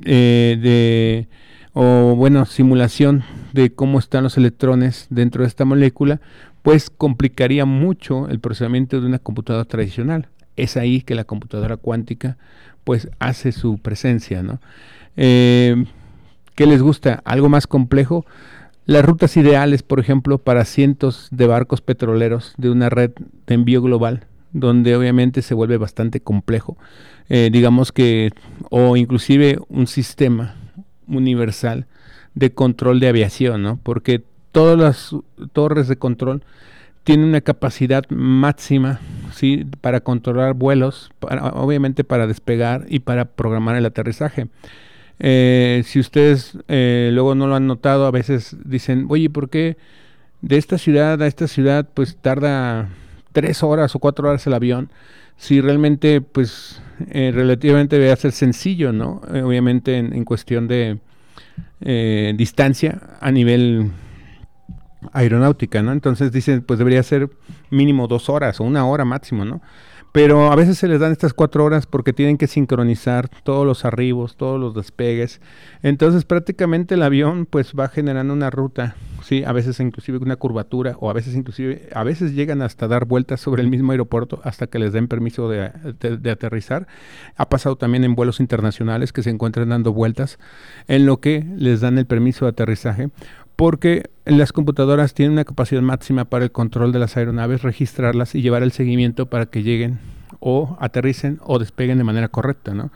eh, 0.06 0.58
de, 0.62 1.28
o 1.74 2.16
bueno, 2.16 2.46
simulación 2.46 3.24
de 3.54 3.74
cómo 3.74 3.98
están 3.98 4.24
los 4.24 4.38
electrones 4.38 5.08
dentro 5.10 5.42
de 5.42 5.48
esta 5.48 5.66
molécula, 5.66 6.22
pues 6.62 6.90
complicaría 6.90 7.66
mucho 7.66 8.28
el 8.30 8.40
procesamiento 8.40 9.02
de 9.02 9.08
una 9.08 9.18
computadora 9.18 9.66
tradicional. 9.66 10.28
Es 10.56 10.78
ahí 10.78 11.02
que 11.02 11.16
la 11.16 11.24
computadora 11.24 11.78
cuántica 11.78 12.38
pues 12.84 13.10
hace 13.18 13.52
su 13.52 13.80
presencia, 13.80 14.44
¿no? 14.44 14.60
Eh, 15.18 15.86
¿Qué 16.56 16.68
les 16.68 16.84
gusta? 16.84 17.22
¿Algo 17.26 17.50
más 17.50 17.66
complejo? 17.66 18.26
Las 18.86 19.06
rutas 19.06 19.38
ideales, 19.38 19.84
por 19.84 20.00
ejemplo, 20.00 20.38
para 20.38 20.66
cientos 20.66 21.28
de 21.32 21.48
barcos 21.48 21.82
petroleros 21.82 22.54
de 22.58 22.70
una 22.70 22.90
red 22.90 23.12
de 23.46 23.54
envío 23.54 23.82
global 23.82 24.26
donde 24.54 24.96
obviamente 24.96 25.42
se 25.42 25.54
vuelve 25.54 25.78
bastante 25.78 26.20
complejo, 26.20 26.78
eh, 27.30 27.50
digamos 27.52 27.92
que, 27.92 28.32
o 28.70 28.98
inclusive 28.98 29.60
un 29.70 29.88
sistema 29.88 30.56
universal 31.08 31.88
de 32.36 32.54
control 32.54 33.00
de 33.00 33.08
aviación, 33.08 33.64
¿no? 33.64 33.80
Porque 33.82 34.24
todas 34.52 34.78
las 34.78 35.16
torres 35.54 35.88
de 35.88 35.98
control 35.98 36.44
tienen 37.04 37.28
una 37.28 37.42
capacidad 37.42 38.04
máxima, 38.10 39.00
¿sí? 39.34 39.66
Para 39.82 40.02
controlar 40.02 40.54
vuelos, 40.54 41.12
para, 41.20 41.48
obviamente 41.50 42.04
para 42.04 42.28
despegar 42.28 42.86
y 42.90 43.00
para 43.00 43.26
programar 43.26 43.76
el 43.76 43.86
aterrizaje. 43.86 44.48
Eh, 45.24 45.84
si 45.86 46.00
ustedes 46.00 46.58
eh, 46.68 47.12
luego 47.14 47.36
no 47.36 47.48
lo 47.48 47.56
han 47.56 47.68
notado, 47.68 48.06
a 48.06 48.12
veces 48.12 48.58
dicen, 48.66 49.06
oye, 49.10 49.30
¿por 49.30 49.50
qué 49.50 49.78
de 50.42 50.58
esta 50.58 50.78
ciudad 50.78 51.22
a 51.22 51.28
esta 51.28 51.48
ciudad 51.48 51.88
pues 51.94 52.18
tarda 52.18 52.90
tres 53.32 53.64
horas 53.64 53.96
o 53.96 54.00
cuatro 54.00 54.30
horas 54.30 54.46
el 54.48 54.54
avión, 54.54 54.90
si 55.38 55.62
realmente, 55.62 56.22
pues, 56.22 56.82
eh, 57.10 57.32
relativamente 57.34 57.98
debe 57.98 58.16
ser 58.16 58.32
sencillo, 58.32 58.92
¿no? 58.92 59.22
Eh, 59.34 59.42
obviamente 59.42 59.98
en, 59.98 60.24
cuestión 60.26 60.68
de 60.68 61.00
eh, 61.82 62.34
distancia 62.36 63.18
a 63.20 63.32
nivel 63.32 63.92
aeronáutica, 65.14 65.82
¿no? 65.82 65.94
Entonces 65.94 66.32
dicen, 66.32 66.62
pues 66.62 66.78
debería 66.78 67.02
ser 67.02 67.30
mínimo 67.70 68.08
dos 68.08 68.30
horas 68.30 68.60
o 68.60 68.64
una 68.64 68.86
hora 68.86 69.06
máximo, 69.06 69.46
¿no? 69.46 69.62
Pero 70.12 70.52
a 70.52 70.56
veces 70.56 70.78
se 70.78 70.90
les 70.90 71.00
dan 71.00 71.14
estas 71.14 71.34
cuatro 71.34 71.64
horas 71.64 71.86
porque 71.86 72.12
tienen 72.12 72.38
que 72.38 72.48
sincronizar 72.48 73.30
todos 73.44 73.66
los 73.66 73.86
arribos, 73.86 74.36
todos 74.36 74.60
los 74.60 74.76
despegues. 74.76 75.40
Entonces 75.84 76.26
prácticamente 76.26 76.96
el 76.96 77.04
avión 77.04 77.46
pues 77.46 77.74
va 77.80 77.88
generando 77.88 78.34
una 78.34 78.50
ruta, 78.50 78.96
sí, 79.24 79.44
a 79.46 79.54
veces 79.54 79.80
inclusive 79.80 80.18
una 80.18 80.36
curvatura 80.36 80.98
o 81.00 81.10
a 81.10 81.14
veces 81.14 81.34
inclusive, 81.36 81.88
a 81.94 82.04
veces 82.04 82.34
llegan 82.34 82.62
hasta 82.62 82.90
dar 82.90 83.06
vueltas 83.06 83.40
sobre 83.40 83.62
el 83.62 83.70
mismo 83.70 83.94
aeropuerto 83.94 84.42
hasta 84.44 84.68
que 84.68 84.80
les 84.80 84.92
den 84.92 85.08
permiso 85.08 85.48
de, 85.50 85.72
de 86.00 86.32
aterrizar. 86.32 86.88
Ha 87.38 87.48
pasado 87.48 87.78
también 87.78 88.04
en 88.04 88.16
vuelos 88.16 88.42
internacionales 88.42 89.14
que 89.14 89.24
se 89.24 89.30
encuentran 89.30 89.70
dando 89.70 89.94
vueltas 89.94 90.40
en 90.90 91.06
lo 91.06 91.22
que 91.22 91.46
les 91.56 91.80
dan 91.80 91.98
el 91.98 92.06
permiso 92.06 92.44
de 92.46 92.50
aterrizaje 92.50 93.12
porque 93.62 94.10
las 94.26 94.54
computadoras 94.54 95.14
tienen 95.14 95.34
una 95.34 95.46
capacidad 95.46 95.84
máxima 95.84 96.26
para 96.26 96.46
el 96.46 96.52
control 96.52 96.92
de 96.92 96.98
las 96.98 97.16
aeronaves, 97.16 97.62
registrarlas 97.62 98.34
y 98.34 98.42
llevar 98.42 98.64
el 98.64 98.72
seguimiento 98.72 99.28
para 99.28 99.46
que 99.46 99.62
lleguen 99.62 100.00
o 100.40 100.78
aterricen 100.80 101.38
o 101.44 101.60
despeguen 101.60 102.00
de 102.00 102.04
manera 102.04 102.28
correcta, 102.28 102.74
¿no? 102.74 102.90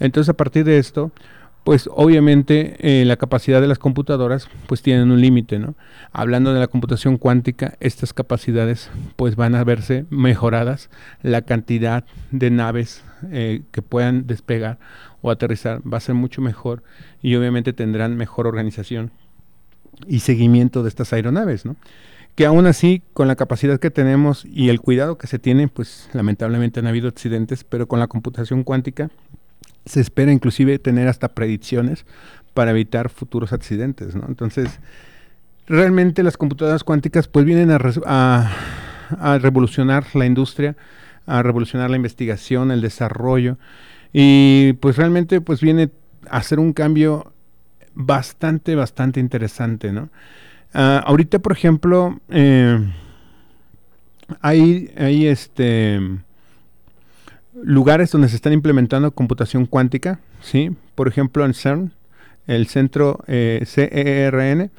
Entonces 0.00 0.30
a 0.30 0.34
partir 0.34 0.64
de 0.64 0.78
esto, 0.78 1.12
pues 1.64 1.90
obviamente 1.92 2.76
eh, 2.78 3.04
la 3.04 3.18
capacidad 3.18 3.60
de 3.60 3.66
las 3.66 3.78
computadoras 3.78 4.48
pues 4.66 4.80
tienen 4.80 5.10
un 5.10 5.20
límite, 5.20 5.58
¿no? 5.58 5.74
Hablando 6.12 6.54
de 6.54 6.60
la 6.60 6.68
computación 6.68 7.18
cuántica, 7.18 7.74
estas 7.80 8.14
capacidades 8.14 8.90
pues 9.16 9.36
van 9.36 9.54
a 9.54 9.64
verse 9.64 10.06
mejoradas, 10.08 10.88
la 11.20 11.42
cantidad 11.42 12.06
de 12.30 12.50
naves 12.50 13.04
eh, 13.32 13.64
que 13.70 13.82
puedan 13.82 14.26
despegar 14.26 14.78
o 15.20 15.30
aterrizar 15.30 15.82
va 15.86 15.98
a 15.98 16.00
ser 16.00 16.14
mucho 16.14 16.40
mejor 16.40 16.82
y 17.20 17.34
obviamente 17.34 17.74
tendrán 17.74 18.16
mejor 18.16 18.46
organización 18.46 19.10
y 20.06 20.20
seguimiento 20.20 20.82
de 20.82 20.88
estas 20.88 21.12
aeronaves, 21.12 21.64
¿no? 21.64 21.76
Que 22.34 22.44
aún 22.44 22.66
así, 22.66 23.02
con 23.14 23.28
la 23.28 23.36
capacidad 23.36 23.80
que 23.80 23.90
tenemos 23.90 24.44
y 24.44 24.68
el 24.68 24.80
cuidado 24.80 25.16
que 25.16 25.26
se 25.26 25.38
tiene, 25.38 25.68
pues 25.68 26.10
lamentablemente 26.12 26.80
han 26.80 26.86
habido 26.86 27.08
accidentes, 27.08 27.64
pero 27.64 27.88
con 27.88 27.98
la 27.98 28.08
computación 28.08 28.62
cuántica 28.62 29.10
se 29.86 30.00
espera 30.00 30.32
inclusive 30.32 30.78
tener 30.78 31.08
hasta 31.08 31.28
predicciones 31.28 32.04
para 32.52 32.72
evitar 32.72 33.08
futuros 33.08 33.52
accidentes, 33.52 34.14
¿no? 34.14 34.24
Entonces, 34.28 34.80
realmente 35.66 36.22
las 36.22 36.36
computadoras 36.36 36.84
cuánticas 36.84 37.28
pues 37.28 37.44
vienen 37.44 37.70
a, 37.70 38.52
revolucionar 39.40 40.06
la 40.14 40.26
industria, 40.26 40.76
a 41.26 41.42
revolucionar 41.42 41.90
la 41.90 41.96
investigación, 41.96 42.70
el 42.70 42.80
desarrollo 42.80 43.58
y 44.12 44.74
pues 44.74 44.96
realmente 44.96 45.40
pues 45.40 45.60
viene 45.60 45.90
a 46.28 46.38
hacer 46.38 46.58
un 46.58 46.72
cambio 46.72 47.32
bastante, 47.96 48.76
bastante 48.76 49.18
interesante, 49.18 49.90
¿no? 49.90 50.10
Ah, 50.72 51.02
ahorita, 51.04 51.40
por 51.40 51.52
ejemplo, 51.52 52.20
eh, 52.28 52.78
hay, 54.40 54.92
hay 54.96 55.26
este 55.26 56.00
lugares 57.62 58.10
donde 58.10 58.28
se 58.28 58.36
están 58.36 58.52
implementando 58.52 59.10
computación 59.10 59.64
cuántica, 59.64 60.20
¿sí? 60.42 60.70
Por 60.94 61.08
ejemplo, 61.08 61.44
en 61.46 61.54
CERN, 61.54 61.92
el 62.46 62.66
centro 62.66 63.24
eh, 63.26 63.62
CERN, 63.64 64.70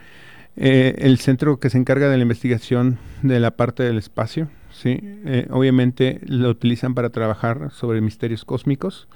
eh, 0.55 0.95
el 0.99 1.17
centro 1.17 1.59
que 1.59 1.71
se 1.71 1.79
encarga 1.79 2.09
de 2.09 2.17
la 2.17 2.21
investigación 2.21 2.99
de 3.23 3.39
la 3.39 3.51
parte 3.51 3.81
del 3.81 3.97
espacio, 3.97 4.49
¿sí? 4.71 5.01
obviamente 5.49 6.19
lo 6.25 6.49
utilizan 6.49 6.93
para 6.93 7.09
trabajar 7.09 7.71
sobre 7.71 8.01
misterios 8.01 8.45
cósmicos. 8.45 9.07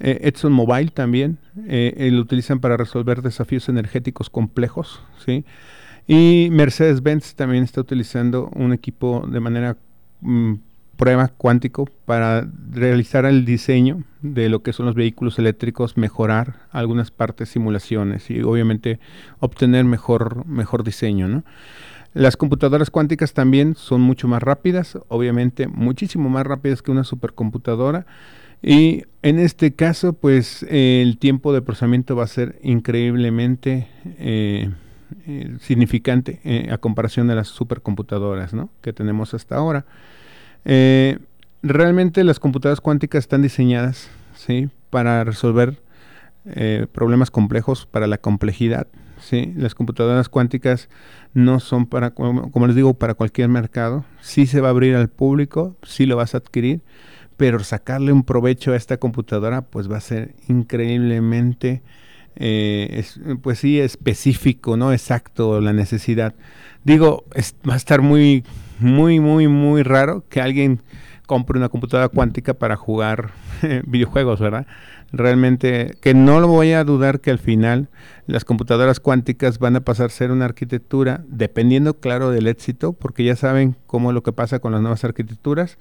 Eh, 0.00 0.20
Edson 0.22 0.52
Mobile 0.52 0.90
también 0.90 1.38
eh, 1.66 1.94
eh, 1.96 2.10
lo 2.10 2.20
utilizan 2.20 2.60
para 2.60 2.76
resolver 2.76 3.22
desafíos 3.22 3.68
energéticos 3.68 4.30
complejos, 4.30 5.02
¿sí? 5.24 5.44
Y 6.06 6.48
Mercedes-Benz 6.52 7.34
también 7.34 7.64
está 7.64 7.80
utilizando 7.80 8.50
un 8.54 8.72
equipo 8.72 9.26
de 9.30 9.40
manera 9.40 9.76
mm, 10.20 10.54
prueba 10.96 11.28
cuántico 11.28 11.86
para 12.06 12.48
realizar 12.70 13.24
el 13.24 13.44
diseño 13.44 14.04
de 14.22 14.48
lo 14.48 14.62
que 14.62 14.72
son 14.72 14.86
los 14.86 14.94
vehículos 14.94 15.38
eléctricos, 15.38 15.96
mejorar 15.96 16.56
algunas 16.70 17.10
partes, 17.10 17.50
simulaciones 17.50 18.30
y 18.30 18.40
obviamente 18.42 18.98
obtener 19.38 19.84
mejor, 19.84 20.46
mejor 20.46 20.82
diseño. 20.82 21.44
Las 22.14 22.36
computadoras 22.36 22.90
cuánticas 22.90 23.32
también 23.34 23.74
son 23.76 24.00
mucho 24.00 24.28
más 24.28 24.42
rápidas, 24.42 24.98
obviamente 25.08 25.68
muchísimo 25.68 26.28
más 26.30 26.46
rápidas 26.46 26.82
que 26.82 26.90
una 26.90 27.04
supercomputadora. 27.04 28.06
Y 28.62 29.04
en 29.22 29.38
este 29.38 29.74
caso, 29.74 30.12
pues 30.12 30.64
el 30.68 31.18
tiempo 31.18 31.52
de 31.52 31.62
procesamiento 31.62 32.16
va 32.16 32.24
a 32.24 32.28
ser 32.28 32.58
increíblemente 32.62 33.88
eh, 34.18 34.70
eh, 35.26 35.56
significante 35.60 36.40
eh, 36.44 36.68
a 36.70 36.78
comparación 36.78 37.28
de 37.28 37.34
las 37.34 37.48
supercomputadoras 37.48 38.54
¿no? 38.54 38.70
que 38.82 38.92
tenemos 38.92 39.34
hasta 39.34 39.56
ahora. 39.56 39.84
Realmente 41.62 42.22
las 42.24 42.38
computadoras 42.38 42.80
cuánticas 42.80 43.24
están 43.24 43.42
diseñadas 43.42 44.08
¿sí? 44.36 44.68
para 44.90 45.24
resolver 45.24 45.80
problemas 46.92 47.30
complejos, 47.30 47.86
para 47.86 48.06
la 48.06 48.18
complejidad. 48.18 48.86
¿sí? 49.20 49.52
Las 49.56 49.74
computadoras 49.74 50.28
cuánticas 50.28 50.88
no 51.34 51.60
son 51.60 51.86
para, 51.86 52.10
como, 52.10 52.66
les 52.66 52.76
digo, 52.76 52.94
para 52.94 53.14
cualquier 53.14 53.48
mercado. 53.48 54.04
Sí 54.20 54.46
se 54.46 54.60
va 54.60 54.68
a 54.68 54.70
abrir 54.70 54.96
al 54.96 55.08
público, 55.08 55.76
sí 55.82 56.06
lo 56.06 56.16
vas 56.16 56.34
a 56.34 56.38
adquirir, 56.38 56.80
pero 57.38 57.64
sacarle 57.64 58.12
un 58.12 58.24
provecho 58.24 58.72
a 58.72 58.76
esta 58.76 58.98
computadora 58.98 59.62
pues 59.62 59.90
va 59.90 59.96
a 59.96 60.02
ser 60.02 60.34
increíblemente, 60.48 61.80
eh, 62.36 63.04
pues 63.40 63.60
sí, 63.60 63.80
específico, 63.80 64.76
¿no? 64.76 64.92
Exacto, 64.92 65.62
la 65.62 65.72
necesidad. 65.72 66.34
Digo, 66.84 67.24
va 67.66 67.72
a 67.72 67.76
estar 67.76 68.02
muy 68.02 68.44
muy, 68.78 69.20
muy, 69.20 69.48
muy 69.48 69.82
raro 69.82 70.24
que 70.28 70.40
alguien 70.40 70.80
compre 71.28 71.58
una 71.58 71.68
computadora 71.68 72.08
cuántica 72.08 72.54
para 72.54 72.74
jugar 72.74 73.32
videojuegos, 73.86 74.40
¿verdad? 74.40 74.66
Realmente, 75.12 75.94
que 76.00 76.14
no 76.14 76.40
lo 76.40 76.48
voy 76.48 76.72
a 76.72 76.84
dudar 76.84 77.20
que 77.20 77.30
al 77.30 77.38
final 77.38 77.88
las 78.26 78.46
computadoras 78.46 78.98
cuánticas 78.98 79.58
van 79.58 79.76
a 79.76 79.80
pasar 79.80 80.06
a 80.06 80.08
ser 80.08 80.30
una 80.30 80.46
arquitectura, 80.46 81.22
dependiendo, 81.28 82.00
claro, 82.00 82.30
del 82.30 82.46
éxito, 82.46 82.94
porque 82.94 83.24
ya 83.24 83.36
saben 83.36 83.76
cómo 83.86 84.10
es 84.10 84.14
lo 84.14 84.22
que 84.22 84.32
pasa 84.32 84.58
con 84.58 84.72
las 84.72 84.80
nuevas 84.80 85.04
arquitecturas. 85.04 85.76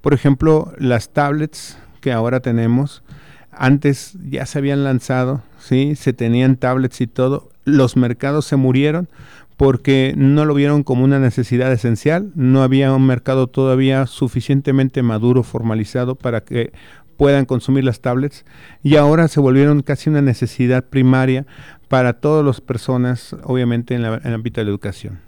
Por 0.00 0.14
ejemplo, 0.14 0.72
las 0.78 1.08
tablets 1.10 1.78
que 2.00 2.12
ahora 2.12 2.38
tenemos, 2.38 3.02
antes 3.50 4.16
ya 4.30 4.46
se 4.46 4.58
habían 4.58 4.84
lanzado, 4.84 5.42
¿sí? 5.58 5.96
Se 5.96 6.12
tenían 6.12 6.56
tablets 6.56 7.00
y 7.00 7.08
todo, 7.08 7.50
los 7.64 7.96
mercados 7.96 8.44
se 8.44 8.54
murieron 8.54 9.08
porque 9.62 10.12
no 10.16 10.44
lo 10.44 10.54
vieron 10.54 10.82
como 10.82 11.04
una 11.04 11.20
necesidad 11.20 11.70
esencial, 11.70 12.32
no 12.34 12.64
había 12.64 12.92
un 12.92 13.06
mercado 13.06 13.46
todavía 13.46 14.06
suficientemente 14.06 15.04
maduro, 15.04 15.44
formalizado 15.44 16.16
para 16.16 16.40
que 16.40 16.72
puedan 17.16 17.44
consumir 17.44 17.84
las 17.84 18.00
tablets 18.00 18.44
y 18.82 18.96
ahora 18.96 19.28
se 19.28 19.38
volvieron 19.38 19.82
casi 19.82 20.10
una 20.10 20.20
necesidad 20.20 20.86
primaria 20.86 21.46
para 21.86 22.14
todas 22.14 22.44
las 22.44 22.60
personas, 22.60 23.36
obviamente 23.44 23.94
en, 23.94 24.04
el 24.04 24.34
ámbito 24.34 24.60
de 24.60 24.64
la 24.64 24.70
educación. 24.70 25.20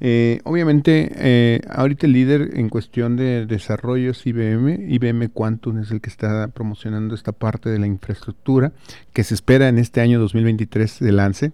Eh, 0.00 0.40
obviamente, 0.42 1.12
eh, 1.14 1.60
ahorita 1.70 2.06
el 2.06 2.12
líder 2.12 2.58
en 2.58 2.68
cuestión 2.68 3.14
de 3.14 3.46
desarrollo 3.46 4.10
es 4.10 4.26
IBM, 4.26 4.84
IBM 4.88 5.28
Quantum 5.28 5.78
es 5.78 5.92
el 5.92 6.00
que 6.00 6.10
está 6.10 6.48
promocionando 6.48 7.14
esta 7.14 7.30
parte 7.30 7.70
de 7.70 7.78
la 7.78 7.86
infraestructura 7.86 8.72
que 9.12 9.22
se 9.22 9.34
espera 9.34 9.68
en 9.68 9.78
este 9.78 10.00
año 10.00 10.18
2023 10.18 10.98
de 10.98 11.12
lance. 11.12 11.52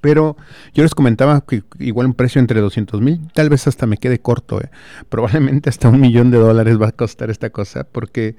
Pero 0.00 0.36
yo 0.72 0.82
les 0.82 0.94
comentaba 0.94 1.40
que 1.42 1.62
igual 1.78 2.06
un 2.06 2.14
precio 2.14 2.40
entre 2.40 2.60
200 2.60 3.00
mil, 3.00 3.20
tal 3.34 3.48
vez 3.48 3.66
hasta 3.66 3.86
me 3.86 3.96
quede 3.96 4.18
corto, 4.20 4.60
¿eh? 4.60 4.70
probablemente 5.08 5.68
hasta 5.68 5.88
un 5.88 6.00
millón 6.00 6.30
de 6.30 6.38
dólares 6.38 6.80
va 6.80 6.88
a 6.88 6.92
costar 6.92 7.30
esta 7.30 7.50
cosa, 7.50 7.84
porque 7.84 8.36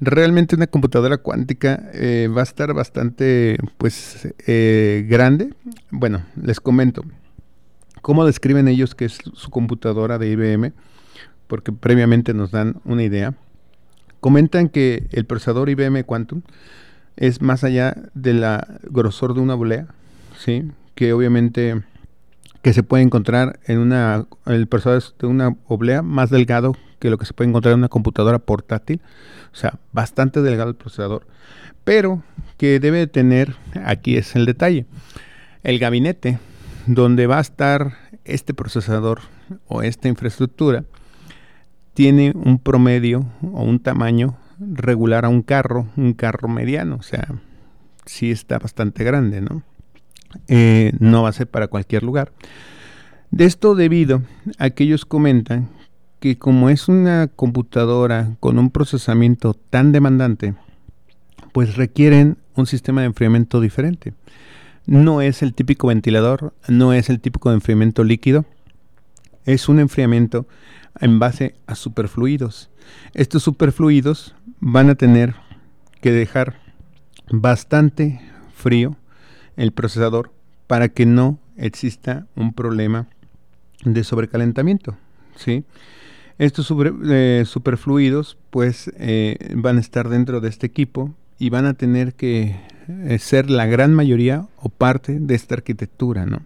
realmente 0.00 0.56
una 0.56 0.66
computadora 0.66 1.18
cuántica 1.18 1.90
eh, 1.92 2.28
va 2.34 2.40
a 2.40 2.44
estar 2.44 2.72
bastante, 2.74 3.58
pues, 3.78 4.28
eh, 4.46 5.06
grande. 5.08 5.54
Bueno, 5.90 6.22
les 6.40 6.60
comento, 6.60 7.04
¿cómo 8.02 8.24
describen 8.24 8.68
ellos 8.68 8.94
que 8.94 9.06
es 9.06 9.18
su 9.34 9.50
computadora 9.50 10.18
de 10.18 10.30
IBM? 10.30 10.72
Porque 11.46 11.72
previamente 11.72 12.34
nos 12.34 12.50
dan 12.50 12.80
una 12.84 13.02
idea. 13.02 13.34
Comentan 14.20 14.68
que 14.68 15.08
el 15.12 15.24
procesador 15.24 15.70
IBM 15.70 16.04
Quantum 16.04 16.42
es 17.16 17.42
más 17.42 17.64
allá 17.64 17.96
de 18.14 18.34
la 18.34 18.78
grosor 18.82 19.34
de 19.34 19.40
una 19.40 19.54
volea, 19.54 19.86
¿sí? 20.38 20.70
Que 21.00 21.14
obviamente 21.14 21.80
que 22.60 22.74
se 22.74 22.82
puede 22.82 23.02
encontrar 23.02 23.58
en 23.64 23.78
una 23.78 24.26
el 24.44 24.66
procesador 24.66 25.02
de 25.18 25.26
una 25.28 25.56
oblea 25.66 26.02
más 26.02 26.28
delgado 26.28 26.76
que 26.98 27.08
lo 27.08 27.16
que 27.16 27.24
se 27.24 27.32
puede 27.32 27.48
encontrar 27.48 27.72
en 27.72 27.78
una 27.78 27.88
computadora 27.88 28.38
portátil, 28.38 29.00
o 29.50 29.56
sea, 29.56 29.78
bastante 29.92 30.42
delgado 30.42 30.68
el 30.68 30.76
procesador, 30.76 31.26
pero 31.84 32.22
que 32.58 32.80
debe 32.80 33.06
tener, 33.06 33.56
aquí 33.82 34.18
es 34.18 34.36
el 34.36 34.44
detalle, 34.44 34.84
el 35.62 35.78
gabinete 35.78 36.38
donde 36.84 37.26
va 37.26 37.38
a 37.38 37.40
estar 37.40 37.94
este 38.26 38.52
procesador 38.52 39.20
o 39.68 39.80
esta 39.80 40.08
infraestructura 40.08 40.84
tiene 41.94 42.34
un 42.34 42.58
promedio 42.58 43.24
o 43.40 43.62
un 43.62 43.80
tamaño 43.80 44.36
regular 44.58 45.24
a 45.24 45.30
un 45.30 45.40
carro, 45.40 45.86
un 45.96 46.12
carro 46.12 46.46
mediano, 46.46 46.96
o 46.96 47.02
sea, 47.02 47.26
sí 48.04 48.30
está 48.30 48.58
bastante 48.58 49.02
grande, 49.02 49.40
¿no? 49.40 49.62
Eh, 50.48 50.92
no 50.98 51.22
va 51.22 51.30
a 51.30 51.32
ser 51.32 51.48
para 51.48 51.68
cualquier 51.68 52.02
lugar. 52.02 52.32
De 53.30 53.44
esto 53.44 53.74
debido 53.74 54.22
a 54.58 54.70
que 54.70 54.84
ellos 54.84 55.04
comentan 55.04 55.68
que 56.18 56.38
como 56.38 56.68
es 56.68 56.88
una 56.88 57.28
computadora 57.28 58.36
con 58.40 58.58
un 58.58 58.70
procesamiento 58.70 59.54
tan 59.54 59.92
demandante, 59.92 60.54
pues 61.52 61.76
requieren 61.76 62.36
un 62.54 62.66
sistema 62.66 63.00
de 63.00 63.08
enfriamiento 63.08 63.60
diferente. 63.60 64.14
No 64.86 65.20
es 65.20 65.42
el 65.42 65.54
típico 65.54 65.88
ventilador, 65.88 66.52
no 66.68 66.92
es 66.92 67.08
el 67.08 67.20
típico 67.20 67.52
enfriamiento 67.52 68.04
líquido, 68.04 68.44
es 69.46 69.68
un 69.68 69.78
enfriamiento 69.78 70.46
en 71.00 71.18
base 71.18 71.54
a 71.66 71.74
superfluidos. 71.74 72.70
Estos 73.14 73.42
superfluidos 73.42 74.34
van 74.58 74.90
a 74.90 74.94
tener 74.94 75.34
que 76.00 76.12
dejar 76.12 76.56
bastante 77.30 78.20
frío 78.54 78.96
el 79.56 79.72
procesador 79.72 80.32
para 80.66 80.88
que 80.88 81.06
no 81.06 81.38
exista 81.56 82.26
un 82.36 82.52
problema 82.52 83.08
de 83.84 84.04
sobrecalentamiento. 84.04 84.96
¿sí? 85.36 85.64
Estos 86.38 86.72
eh, 87.10 87.44
superfluidos 87.46 88.38
pues 88.50 88.90
eh, 88.96 89.36
van 89.56 89.78
a 89.78 89.80
estar 89.80 90.08
dentro 90.08 90.40
de 90.40 90.48
este 90.48 90.66
equipo 90.66 91.14
y 91.38 91.50
van 91.50 91.66
a 91.66 91.74
tener 91.74 92.14
que 92.14 92.56
eh, 92.88 93.18
ser 93.18 93.50
la 93.50 93.66
gran 93.66 93.94
mayoría 93.94 94.46
o 94.56 94.68
parte 94.68 95.18
de 95.18 95.34
esta 95.34 95.54
arquitectura. 95.54 96.26
¿no? 96.26 96.42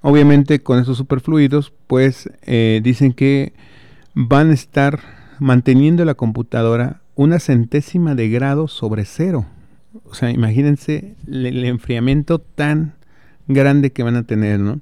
Obviamente 0.00 0.62
con 0.62 0.78
estos 0.78 0.98
superfluidos 0.98 1.72
pues 1.86 2.28
dicen 2.82 3.12
que 3.12 3.52
van 4.14 4.50
a 4.50 4.54
estar 4.54 5.00
manteniendo 5.38 6.04
la 6.04 6.14
computadora 6.14 7.00
una 7.14 7.40
centésima 7.40 8.14
de 8.14 8.28
grado 8.28 8.68
sobre 8.68 9.04
cero. 9.04 9.46
O 10.04 10.14
sea, 10.14 10.30
imagínense 10.30 11.14
el, 11.26 11.64
enfriamiento 11.64 12.38
tan 12.38 12.94
grande 13.48 13.92
que 13.92 14.02
van 14.02 14.16
a 14.16 14.24
tener, 14.24 14.60
¿no? 14.60 14.80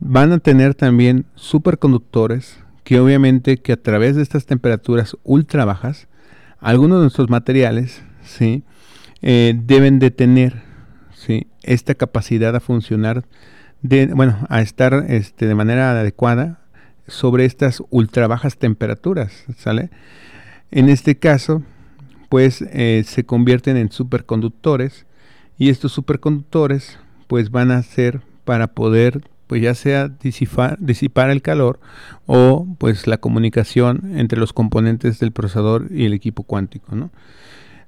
Van 0.00 0.32
a 0.32 0.38
tener 0.38 0.74
también 0.74 1.26
superconductores 1.34 2.58
que 2.84 2.98
obviamente 2.98 3.58
que 3.58 3.72
a 3.72 3.76
través 3.76 4.16
de 4.16 4.22
estas 4.22 4.46
temperaturas 4.46 5.16
ultra 5.22 5.64
bajas, 5.64 6.08
algunos 6.58 6.98
de 6.98 7.02
nuestros 7.02 7.30
materiales, 7.30 8.02
¿sí? 8.24 8.64
Eh, 9.20 9.54
deben 9.56 9.98
de 9.98 10.10
tener, 10.10 10.62
¿sí? 11.14 11.46
Esta 11.62 11.94
capacidad 11.94 12.56
a 12.56 12.60
funcionar, 12.60 13.24
de, 13.82 14.06
bueno, 14.06 14.46
a 14.48 14.62
estar 14.62 15.06
este, 15.08 15.46
de 15.46 15.54
manera 15.54 15.92
adecuada 15.92 16.60
sobre 17.06 17.44
estas 17.44 17.82
ultra 17.90 18.26
bajas 18.26 18.56
temperaturas, 18.56 19.44
¿sale? 19.56 19.90
En 20.70 20.88
este 20.88 21.16
caso, 21.16 21.62
pues 22.32 22.64
eh, 22.72 23.04
se 23.06 23.24
convierten 23.24 23.76
en 23.76 23.92
superconductores 23.92 25.04
y 25.58 25.68
estos 25.68 25.92
superconductores 25.92 26.98
pues 27.26 27.50
van 27.50 27.70
a 27.70 27.82
ser 27.82 28.22
para 28.46 28.68
poder 28.68 29.20
pues 29.48 29.60
ya 29.60 29.74
sea 29.74 30.08
disipar, 30.08 30.78
disipar 30.80 31.28
el 31.28 31.42
calor 31.42 31.78
o 32.24 32.66
pues 32.78 33.06
la 33.06 33.18
comunicación 33.18 34.14
entre 34.16 34.40
los 34.40 34.54
componentes 34.54 35.18
del 35.18 35.32
procesador 35.32 35.88
y 35.90 36.06
el 36.06 36.14
equipo 36.14 36.42
cuántico, 36.44 36.96
¿no? 36.96 37.10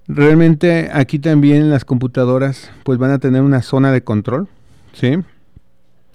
Realmente 0.09 0.91
aquí 0.93 1.19
también 1.19 1.71
las 1.71 1.87
computadoras 1.87 2.71
pues 2.83 2.99
van 2.99 3.13
a 3.13 3.21
tener 3.21 3.41
una 3.41 3.63
zona 3.63 3.93
de 3.93 4.05
control, 4.05 4.49
¿sí? 4.93 5.17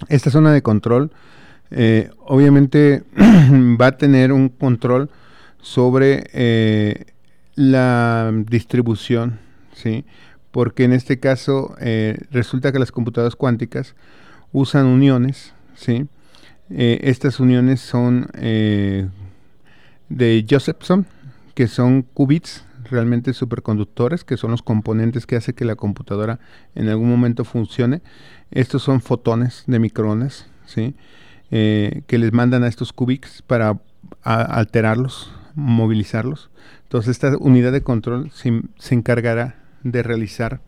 Esta 0.08 0.30
zona 0.30 0.54
de 0.54 0.62
control 0.62 1.10
eh, 1.72 2.12
obviamente 2.20 3.02
va 3.82 3.88
a 3.88 3.98
tener 3.98 4.32
un 4.34 4.50
control 4.50 5.10
sobre 5.62 6.26
eh, 6.34 7.06
la 7.60 8.32
distribución, 8.48 9.38
¿sí? 9.74 10.06
Porque 10.52 10.86
en 10.86 10.94
este 10.94 11.20
caso 11.20 11.76
eh, 11.82 12.18
resulta 12.32 12.72
que 12.72 12.80
las 12.80 12.94
computadoras 12.94 13.36
cuánticas 13.36 13.96
usan 14.54 14.86
uniones, 14.86 15.54
¿sí? 15.76 16.08
Eh, 16.70 17.02
estas 17.04 17.42
uniones 17.42 17.82
son, 17.82 18.30
eh, 18.36 19.10
de 20.08 20.46
Josephson, 20.50 21.06
que 21.54 21.68
son 21.68 22.04
qubits 22.04 22.64
realmente 22.90 23.34
superconductores, 23.34 24.24
que 24.24 24.38
son 24.38 24.52
los 24.52 24.64
componentes 24.64 25.26
que 25.26 25.36
hace 25.36 25.54
que 25.54 25.66
la 25.66 25.76
computadora 25.76 26.40
en 26.76 26.88
algún 26.88 27.10
momento 27.10 27.44
funcione. 27.44 28.02
Estos 28.52 28.84
son 28.84 29.02
fotones 29.02 29.66
de 29.68 29.80
microondas, 29.80 30.48
¿sí? 30.66 30.96
Eh, 31.52 32.04
que 32.08 32.20
les 32.20 32.32
mandan 32.32 32.64
a 32.64 32.70
estos 32.70 32.94
qubits 32.94 33.42
para 33.42 33.82
alterarlos, 34.24 35.34
movilizarlos. 35.56 36.50
Entonces 36.84 37.12
esta 37.12 37.38
unidad 37.38 37.72
de 37.72 37.82
control 37.82 38.32
se, 38.32 38.96
encargará 38.96 39.56
de 39.84 40.04
realizar 40.04 40.62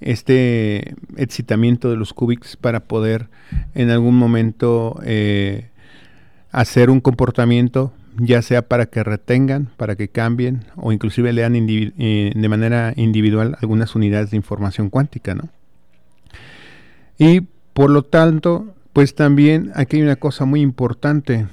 este 0.00 0.94
excitamiento 1.16 1.90
de 1.90 1.96
los 1.96 2.12
qubits 2.12 2.56
para 2.56 2.80
poder 2.80 3.28
en 3.74 3.90
algún 3.90 4.16
momento 4.16 5.00
eh, 5.04 5.70
hacer 6.50 6.90
un 6.90 7.00
comportamiento 7.00 7.92
ya 8.16 8.42
sea 8.42 8.62
para 8.62 8.86
que 8.86 9.02
retengan, 9.02 9.70
para 9.76 9.96
que 9.96 10.08
cambien 10.08 10.66
o 10.76 10.92
inclusive 10.92 11.32
lean 11.32 11.54
eh, 11.56 12.32
de 12.34 12.48
manera 12.48 12.92
individual 12.96 13.56
algunas 13.60 13.94
unidades 13.94 14.30
de 14.30 14.36
información 14.36 14.90
cuántica, 14.90 15.34
¿no? 15.34 15.48
Y 17.18 17.40
por 17.72 17.90
lo 17.90 18.02
tanto, 18.02 18.74
pues 18.92 19.14
también 19.14 19.72
aquí 19.74 19.96
hay 19.96 20.02
una 20.02 20.16
cosa 20.16 20.44
muy 20.44 20.60
importante 20.60 21.46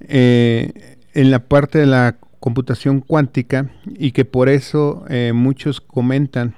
eh, 0.00 0.93
en 1.14 1.30
la 1.30 1.38
parte 1.38 1.78
de 1.78 1.86
la 1.86 2.16
computación 2.40 3.00
cuántica 3.00 3.70
y 3.86 4.12
que 4.12 4.24
por 4.24 4.48
eso 4.48 5.04
eh, 5.08 5.32
muchos 5.34 5.80
comentan 5.80 6.54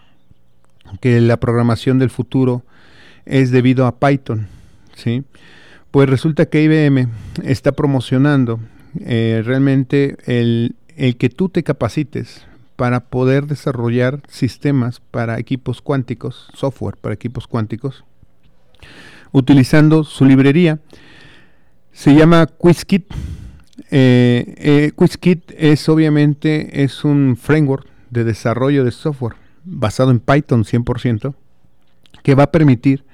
que 1.01 1.21
la 1.21 1.37
programación 1.37 1.99
del 1.99 2.11
futuro 2.11 2.65
es 3.25 3.51
debido 3.51 3.87
a 3.87 3.99
Python, 3.99 4.49
¿sí? 4.95 5.25
Pues 5.91 6.09
resulta 6.09 6.47
que 6.47 6.63
IBM 6.63 7.09
está 7.45 7.73
promocionando 7.73 8.61
eh, 9.01 9.43
realmente 9.45 10.17
el, 10.27 10.75
que 11.19 11.29
tú 11.29 11.49
te 11.49 11.63
capacites 11.63 12.47
para 12.77 13.01
poder 13.01 13.47
desarrollar 13.47 14.21
sistemas 14.29 15.01
para 15.11 15.39
equipos 15.39 15.81
cuánticos, 15.81 16.49
software 16.55 16.97
para 16.97 17.15
equipos 17.15 17.47
cuánticos, 17.47 18.05
utilizando 19.33 20.05
su 20.05 20.25
librería. 20.25 20.79
Se 21.93 22.15
llama 22.15 22.47
QuizKit. 22.47 23.07
Eh, 23.91 24.55
eh, 24.57 24.93
QuizKit 24.95 25.53
es 25.57 25.89
obviamente 25.89 26.83
es 26.83 27.05
un 27.05 27.37
framework 27.37 27.87
de 28.11 28.25
desarrollo 28.25 28.85
de 28.85 28.91
software 28.91 29.37
basado 29.65 30.11
en 30.11 30.21
Python 30.21 30.65
100% 30.65 31.35
que 32.23 32.35
va 32.35 32.45
a 32.45 32.53
permitir 32.53 33.05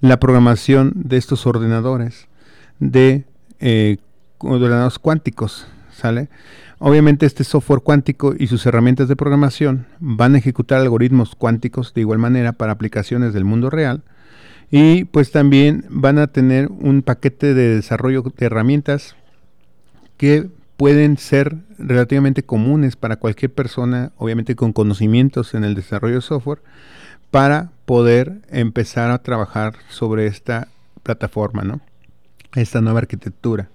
la 0.00 0.20
programación 0.20 0.92
de 0.94 1.16
estos 1.16 1.46
ordenadores 1.46 2.28
de 2.78 3.24
eh, 3.60 3.96
ordenados 4.38 4.98
cuánticos, 4.98 5.66
¿sale? 5.90 6.28
Obviamente 6.78 7.24
este 7.24 7.44
software 7.44 7.80
cuántico 7.80 8.34
y 8.38 8.48
sus 8.48 8.66
herramientas 8.66 9.08
de 9.08 9.16
programación 9.16 9.86
van 10.00 10.34
a 10.34 10.38
ejecutar 10.38 10.80
algoritmos 10.80 11.34
cuánticos 11.34 11.94
de 11.94 12.02
igual 12.02 12.18
manera 12.18 12.52
para 12.52 12.72
aplicaciones 12.72 13.32
del 13.32 13.44
mundo 13.44 13.70
real 13.70 14.02
y 14.70 15.04
pues 15.04 15.30
también 15.30 15.86
van 15.88 16.18
a 16.18 16.26
tener 16.26 16.68
un 16.68 17.02
paquete 17.02 17.54
de 17.54 17.76
desarrollo 17.76 18.22
de 18.22 18.46
herramientas 18.46 19.16
que 20.24 20.48
pueden 20.78 21.18
ser 21.18 21.54
relativamente 21.76 22.42
comunes 22.42 22.96
para 22.96 23.16
cualquier 23.16 23.52
persona, 23.52 24.10
obviamente 24.16 24.56
con 24.56 24.72
conocimientos 24.72 25.52
en 25.52 25.64
el 25.64 25.74
desarrollo 25.74 26.14
de 26.14 26.20
software, 26.22 26.62
para 27.30 27.72
poder 27.84 28.40
empezar 28.48 29.10
a 29.10 29.18
trabajar 29.18 29.74
sobre 29.90 30.26
esta 30.26 30.68
plataforma, 31.02 31.60
¿no? 31.60 31.82
Esta 32.54 32.80
nueva 32.80 33.00
arquitectura. 33.00 33.68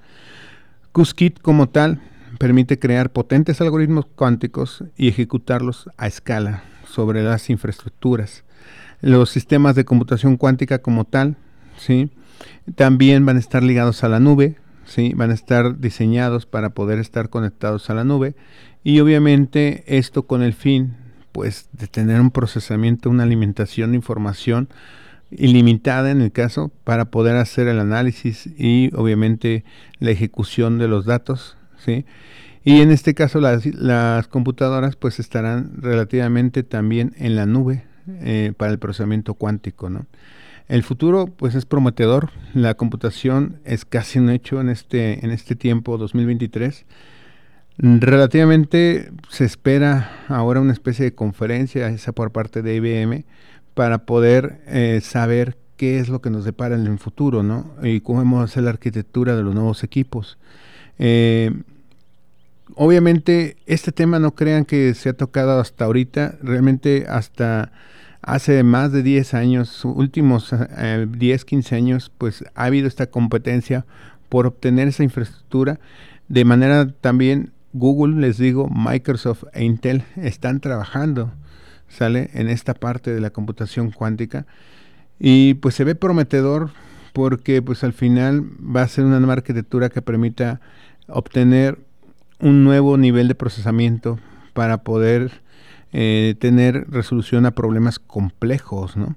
QSKIT 0.91 1.39
como 1.39 1.69
tal 1.69 2.01
permite 2.39 2.79
crear 2.79 3.11
potentes 3.11 3.61
algoritmos 3.61 4.07
cuánticos 4.15 4.83
y 4.97 5.07
ejecutarlos 5.07 5.87
a 5.97 6.07
escala 6.07 6.63
sobre 6.87 7.21
las 7.21 7.51
infraestructuras. 7.51 8.43
Los 9.01 9.29
sistemas 9.29 9.75
de 9.75 9.85
computación 9.85 10.35
cuántica 10.35 10.79
como 10.79 11.05
tal, 11.05 11.35
¿sí? 11.77 12.09
también 12.73 13.23
van 13.23 13.37
a 13.37 13.39
estar 13.39 13.61
ligados 13.61 14.03
a 14.03 14.09
la 14.09 14.19
nube, 14.19 14.55
¿sí? 14.89 15.13
van 15.15 15.31
a 15.31 15.35
estar 15.35 15.79
diseñados 15.79 16.45
para 16.45 16.71
poder 16.71 16.99
estar 16.99 17.29
conectados 17.29 17.89
a 17.89 17.93
la 17.93 18.03
nube 18.03 18.35
y 18.83 18.99
obviamente 18.99 19.83
esto 19.87 20.23
con 20.23 20.41
el 20.41 20.53
fin 20.53 20.97
pues 21.31 21.69
de 21.73 21.87
tener 21.87 22.19
un 22.19 22.31
procesamiento, 22.31 23.09
una 23.09 23.23
alimentación 23.23 23.91
de 23.91 23.97
información 23.97 24.67
ilimitada 25.31 26.09
en 26.09 26.21
el 26.21 26.31
caso 26.31 26.71
para 26.83 27.05
poder 27.05 27.35
hacer 27.35 27.67
el 27.67 27.79
análisis 27.79 28.49
y 28.57 28.89
obviamente 28.95 29.63
la 29.99 30.09
ejecución 30.09 30.79
de 30.79 30.87
los 30.87 31.05
datos, 31.05 31.55
¿sí? 31.77 32.05
Y 32.65 32.81
en 32.81 32.91
este 32.91 33.13
caso 33.13 33.39
las, 33.39 34.27
computadoras 34.27 34.95
pues 34.95 35.19
estarán 35.19 35.81
relativamente 35.81 36.63
también 36.63 37.13
en 37.17 37.35
la 37.35 37.45
nube 37.45 37.83
eh, 38.07 38.53
para 38.57 38.71
el 38.71 38.79
procesamiento 38.79 39.35
cuántico, 39.35 39.89
¿no? 39.89 40.07
El 40.69 40.83
futuro 40.83 41.25
pues 41.25 41.55
es 41.55 41.65
prometedor, 41.65 42.29
la 42.53 42.75
computación 42.75 43.59
es 43.65 43.85
casi 43.85 44.19
un 44.19 44.29
hecho 44.29 44.61
en 44.61 44.69
este, 44.69 45.25
en 45.25 45.31
este 45.31 45.55
tiempo 45.55 45.97
2023. 45.97 46.85
Relativamente 47.79 49.11
se 49.29 49.45
espera 49.45 50.11
ahora 50.27 50.61
una 50.61 50.73
especie 50.73 51.05
de 51.05 51.15
conferencia, 51.15 51.87
esa 51.89 52.11
por 52.11 52.31
parte 52.31 52.61
de 52.61 52.75
IBM, 52.75 53.25
para 53.73 54.05
poder 54.05 54.61
eh, 54.67 54.99
saber 55.01 55.57
qué 55.75 55.97
es 55.97 56.07
lo 56.07 56.21
que 56.21 56.29
nos 56.29 56.45
depara 56.45 56.75
en 56.75 56.85
el 56.85 56.99
futuro, 56.99 57.41
¿no? 57.41 57.73
Y 57.81 58.01
cómo 58.01 58.19
vamos 58.19 58.41
a 58.41 58.43
hacer 58.43 58.61
la 58.61 58.69
arquitectura 58.69 59.35
de 59.35 59.41
los 59.41 59.55
nuevos 59.55 59.83
equipos. 59.83 60.37
Eh, 60.99 61.51
obviamente, 62.75 63.57
este 63.65 63.91
tema 63.91 64.19
no 64.19 64.35
crean 64.35 64.65
que 64.65 64.93
se 64.93 65.09
ha 65.09 65.13
tocado 65.13 65.59
hasta 65.59 65.85
ahorita, 65.85 66.37
realmente 66.43 67.05
hasta 67.09 67.71
hace 68.21 68.63
más 68.63 68.91
de 68.91 69.03
10 69.03 69.33
años, 69.33 69.85
últimos 69.85 70.51
10, 70.51 71.41
eh, 71.41 71.45
15 71.45 71.75
años, 71.75 72.11
pues 72.17 72.43
ha 72.55 72.65
habido 72.65 72.87
esta 72.87 73.07
competencia 73.07 73.85
por 74.29 74.45
obtener 74.45 74.87
esa 74.87 75.03
infraestructura. 75.03 75.79
De 76.27 76.45
manera 76.45 76.89
también, 77.01 77.51
Google, 77.73 78.19
les 78.21 78.37
digo, 78.37 78.69
Microsoft 78.69 79.43
e 79.53 79.63
Intel 79.63 80.03
están 80.15 80.59
trabajando 80.59 81.31
sale 81.89 82.29
en 82.33 82.47
esta 82.47 82.73
parte 82.73 83.13
de 83.13 83.19
la 83.19 83.31
computación 83.31 83.91
cuántica 83.91 84.45
y 85.19 85.55
pues 85.55 85.75
se 85.75 85.83
ve 85.83 85.95
prometedor 85.95 86.69
porque 87.13 87.61
pues 87.61 87.83
al 87.83 87.93
final 87.93 88.45
va 88.63 88.83
a 88.83 88.87
ser 88.87 89.05
una 89.05 89.19
nueva 89.19 89.33
arquitectura 89.33 89.89
que 89.89 90.01
permita 90.01 90.61
obtener 91.07 91.79
un 92.39 92.63
nuevo 92.63 92.97
nivel 92.97 93.27
de 93.27 93.35
procesamiento 93.35 94.19
para 94.53 94.83
poder 94.83 95.41
eh, 95.91 96.35
tener 96.39 96.85
resolución 96.89 97.45
a 97.45 97.51
problemas 97.51 97.99
complejos, 97.99 98.95
¿no? 98.95 99.15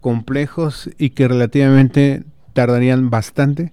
Complejos 0.00 0.90
y 0.98 1.10
que 1.10 1.28
relativamente 1.28 2.24
tardarían 2.52 3.10
bastante 3.10 3.72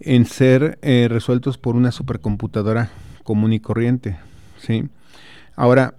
en 0.00 0.26
ser 0.26 0.78
eh, 0.82 1.06
resueltos 1.08 1.58
por 1.58 1.76
una 1.76 1.92
supercomputadora 1.92 2.90
común 3.22 3.52
y 3.52 3.60
corriente, 3.60 4.16
¿sí? 4.58 4.88
Ahora, 5.54 5.94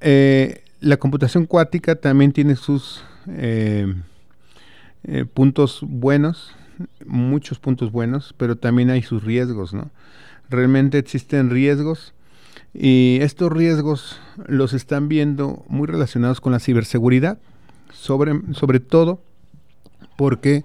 eh, 0.00 0.62
la 0.80 0.96
computación 0.98 1.46
cuántica 1.46 1.96
también 1.96 2.32
tiene 2.32 2.56
sus 2.56 3.04
eh, 3.28 3.94
puntos 5.34 5.80
buenos, 5.82 6.54
muchos 7.04 7.58
puntos 7.58 7.92
buenos, 7.92 8.34
pero 8.36 8.56
también 8.56 8.90
hay 8.90 9.02
sus 9.02 9.24
riesgos, 9.24 9.74
¿no? 9.74 9.90
Realmente 10.48 10.98
existen 10.98 11.50
riesgos 11.50 12.14
y 12.72 13.18
estos 13.22 13.52
riesgos 13.52 14.20
los 14.46 14.72
están 14.72 15.08
viendo 15.08 15.64
muy 15.68 15.86
relacionados 15.86 16.40
con 16.40 16.52
la 16.52 16.60
ciberseguridad, 16.60 17.38
sobre, 17.92 18.40
sobre 18.52 18.80
todo 18.80 19.20
porque 20.16 20.64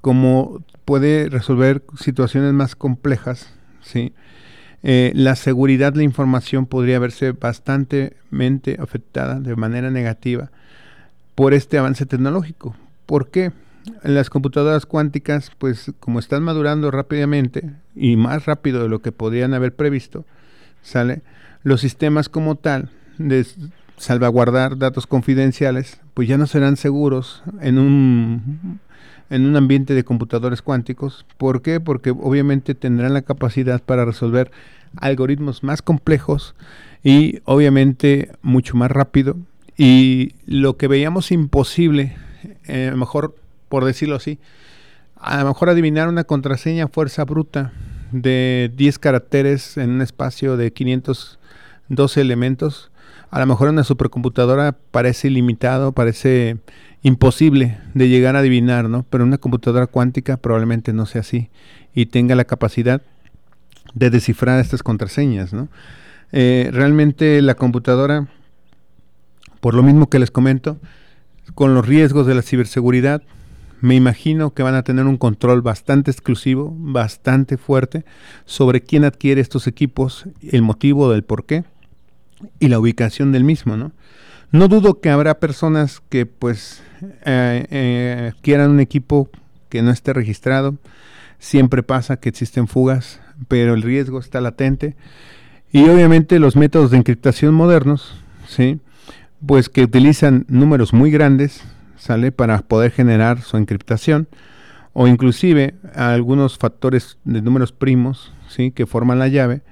como 0.00 0.62
puede 0.84 1.28
resolver 1.28 1.82
situaciones 1.98 2.52
más 2.52 2.76
complejas, 2.76 3.52
¿sí? 3.82 4.12
Eh, 4.84 5.12
la 5.14 5.36
seguridad 5.36 5.92
de 5.92 5.98
la 5.98 6.04
información 6.04 6.66
podría 6.66 6.98
verse 6.98 7.32
bastante 7.32 8.16
afectada 8.80 9.38
de 9.38 9.54
manera 9.54 9.90
negativa 9.90 10.50
por 11.36 11.54
este 11.54 11.78
avance 11.78 12.04
tecnológico. 12.04 12.74
¿Por 13.06 13.30
qué? 13.30 13.52
Las 14.02 14.28
computadoras 14.28 14.86
cuánticas, 14.86 15.52
pues 15.58 15.92
como 16.00 16.18
están 16.18 16.42
madurando 16.42 16.90
rápidamente 16.90 17.70
y 17.94 18.16
más 18.16 18.46
rápido 18.46 18.82
de 18.82 18.88
lo 18.88 19.00
que 19.00 19.12
podrían 19.12 19.54
haber 19.54 19.74
previsto, 19.74 20.24
¿sale? 20.82 21.22
Los 21.62 21.80
sistemas 21.80 22.28
como 22.28 22.56
tal 22.56 22.90
de 23.18 23.46
salvaguardar 23.96 24.78
datos 24.78 25.06
confidenciales, 25.06 26.00
pues 26.14 26.28
ya 26.28 26.38
no 26.38 26.46
serán 26.46 26.76
seguros 26.76 27.42
en 27.60 27.78
un 27.78 28.80
en 29.30 29.46
un 29.46 29.56
ambiente 29.56 29.94
de 29.94 30.04
computadores 30.04 30.60
cuánticos. 30.60 31.24
¿Por 31.38 31.62
qué? 31.62 31.80
Porque 31.80 32.10
obviamente 32.10 32.74
tendrán 32.74 33.14
la 33.14 33.22
capacidad 33.22 33.80
para 33.82 34.04
resolver 34.04 34.50
algoritmos 34.96 35.62
más 35.62 35.80
complejos 35.80 36.54
y 37.02 37.40
obviamente 37.44 38.30
mucho 38.42 38.76
más 38.76 38.90
rápido. 38.90 39.38
Y 39.78 40.34
lo 40.44 40.76
que 40.76 40.86
veíamos 40.86 41.32
imposible, 41.32 42.14
eh, 42.66 42.88
a 42.88 42.90
lo 42.90 42.98
mejor 42.98 43.34
por 43.70 43.86
decirlo 43.86 44.16
así, 44.16 44.38
a 45.16 45.38
lo 45.38 45.48
mejor 45.48 45.70
adivinar 45.70 46.08
una 46.08 46.24
contraseña 46.24 46.88
fuerza 46.88 47.24
bruta, 47.24 47.72
de 48.12 48.70
10 48.76 48.98
caracteres 48.98 49.76
en 49.76 49.90
un 49.90 50.02
espacio 50.02 50.56
de 50.56 50.72
512 50.72 52.20
elementos, 52.20 52.90
a 53.30 53.40
lo 53.40 53.46
mejor 53.46 53.68
en 53.68 53.74
una 53.74 53.84
supercomputadora 53.84 54.76
parece 54.90 55.28
ilimitado, 55.28 55.92
parece 55.92 56.58
imposible 57.02 57.78
de 57.94 58.08
llegar 58.08 58.36
a 58.36 58.40
adivinar, 58.40 58.88
¿no? 58.88 59.04
Pero 59.08 59.24
una 59.24 59.38
computadora 59.38 59.86
cuántica 59.86 60.36
probablemente 60.36 60.92
no 60.92 61.06
sea 61.06 61.22
así 61.22 61.50
y 61.94 62.06
tenga 62.06 62.34
la 62.34 62.44
capacidad 62.44 63.02
de 63.94 64.10
descifrar 64.10 64.60
estas 64.60 64.82
contraseñas, 64.82 65.52
¿no? 65.52 65.68
Eh, 66.32 66.70
realmente 66.72 67.42
la 67.42 67.54
computadora, 67.54 68.28
por 69.60 69.74
lo 69.74 69.82
mismo 69.82 70.08
que 70.08 70.18
les 70.18 70.30
comento, 70.30 70.78
con 71.54 71.74
los 71.74 71.86
riesgos 71.86 72.26
de 72.26 72.34
la 72.34 72.42
ciberseguridad, 72.42 73.22
me 73.82 73.96
imagino 73.96 74.54
que 74.54 74.62
van 74.62 74.76
a 74.76 74.84
tener 74.84 75.06
un 75.06 75.18
control 75.18 75.60
bastante 75.60 76.12
exclusivo, 76.12 76.72
bastante 76.78 77.56
fuerte 77.58 78.04
sobre 78.44 78.80
quién 78.80 79.04
adquiere 79.04 79.40
estos 79.40 79.66
equipos, 79.66 80.26
el 80.40 80.62
motivo 80.62 81.10
del 81.10 81.24
por 81.24 81.46
qué 81.46 81.64
y 82.60 82.68
la 82.68 82.78
ubicación 82.78 83.32
del 83.32 83.42
mismo, 83.42 83.76
¿no? 83.76 83.90
No 84.52 84.68
dudo 84.68 85.00
que 85.00 85.10
habrá 85.10 85.40
personas 85.40 86.00
que 86.08 86.26
pues 86.26 86.80
eh, 87.24 87.66
eh, 87.70 88.32
quieran 88.40 88.70
un 88.70 88.78
equipo 88.78 89.28
que 89.68 89.82
no 89.82 89.90
esté 89.90 90.12
registrado. 90.12 90.76
Siempre 91.40 91.82
pasa 91.82 92.18
que 92.18 92.28
existen 92.28 92.68
fugas, 92.68 93.20
pero 93.48 93.74
el 93.74 93.82
riesgo 93.82 94.20
está 94.20 94.40
latente. 94.40 94.94
Y 95.72 95.88
obviamente 95.88 96.38
los 96.38 96.54
métodos 96.54 96.92
de 96.92 96.98
encriptación 96.98 97.52
modernos, 97.52 98.14
¿sí? 98.46 98.78
Pues 99.44 99.68
que 99.68 99.82
utilizan 99.82 100.44
números 100.48 100.92
muy 100.92 101.10
grandes, 101.10 101.64
¿sale? 102.02 102.32
Para 102.32 102.58
poder 102.62 102.90
generar 102.90 103.42
su 103.42 103.56
encriptación 103.56 104.26
o 104.92 105.06
inclusive 105.06 105.76
algunos 105.94 106.58
factores 106.58 107.16
de 107.22 107.40
números 107.42 107.70
primos, 107.70 108.32
¿sí? 108.48 108.72
Que 108.72 108.86
forman 108.86 109.20
la 109.20 109.28
llave, 109.28 109.62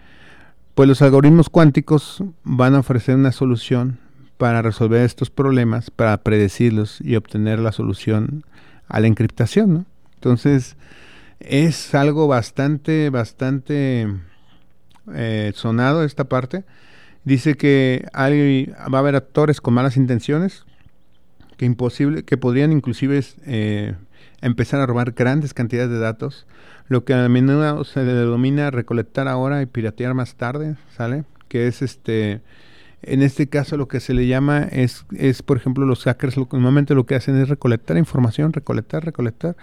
pues 0.77 0.89
los 0.89 1.03
algoritmos 1.03 1.51
cuánticos 1.51 2.23
van 2.45 2.77
a 2.77 2.79
ofrecer 2.79 3.17
una 3.17 3.33
solución 3.33 3.99
para 4.39 4.63
resolver 4.63 5.03
estos 5.03 5.29
problemas, 5.29 5.91
para 5.91 6.17
predecirlos 6.23 7.01
y 7.01 7.17
obtener 7.17 7.59
la 7.59 7.73
solución 7.73 8.45
a 8.87 9.01
la 9.01 9.09
encriptación, 9.09 9.75
¿no? 9.75 9.87
Entonces, 10.15 10.77
es 11.41 11.97
algo 11.97 12.29
bastante, 12.29 13.11
bastante 13.11 14.07
eh, 15.13 15.53
sonado 15.57 16.05
esta 16.05 16.29
parte. 16.29 16.65
Dice 17.25 17.57
que 17.57 18.07
hay, 18.13 18.67
va 18.67 18.99
a 18.99 19.01
haber 19.01 19.17
actores 19.17 19.61
con 19.61 19.75
malas 19.75 19.97
intenciones 19.97 20.65
que 21.61 21.67
imposible, 21.67 22.23
que 22.23 22.39
podrían 22.39 22.73
inclusive 22.73 23.23
eh, 23.45 23.95
empezar 24.41 24.81
a 24.81 24.87
robar 24.87 25.13
grandes 25.13 25.53
cantidades 25.53 25.91
de 25.91 25.99
datos, 25.99 26.47
lo 26.89 27.05
que 27.05 27.13
a 27.13 27.29
menudo 27.29 27.85
se 27.85 28.03
denomina 28.03 28.71
recolectar 28.71 29.29
ahora 29.29 29.61
y 29.61 29.67
piratear 29.67 30.15
más 30.15 30.37
tarde, 30.37 30.77
¿sale? 30.97 31.25
Que 31.49 31.67
es 31.67 31.83
este, 31.83 32.41
en 33.03 33.23
este 33.23 33.49
caso 33.49 33.77
lo 33.77 33.89
que 33.89 34.01
se 34.01 34.15
le 34.15 34.27
llama 34.27 34.63
es, 34.71 35.05
es 35.17 35.43
por 35.43 35.57
ejemplo, 35.57 35.87
los 35.87 36.05
hackers 36.05 36.37
lo, 36.37 36.49
normalmente 36.53 36.95
lo 36.95 37.07
que 37.07 37.15
hacen 37.15 37.37
es 37.41 37.49
recolectar 37.49 37.97
información, 37.97 38.53
recolectar, 38.53 39.05
recolectar 39.05 39.57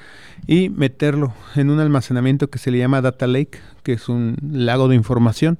y 0.47 0.69
meterlo 0.69 1.34
en 1.56 1.69
un 1.69 1.80
almacenamiento 1.80 2.50
que 2.50 2.60
se 2.60 2.71
le 2.71 2.80
llama 2.80 3.02
data 3.02 3.28
lake, 3.28 3.60
que 3.84 3.93
es 3.93 4.10
un 4.10 4.38
lago 4.41 4.88
de 4.88 4.95
información 4.95 5.58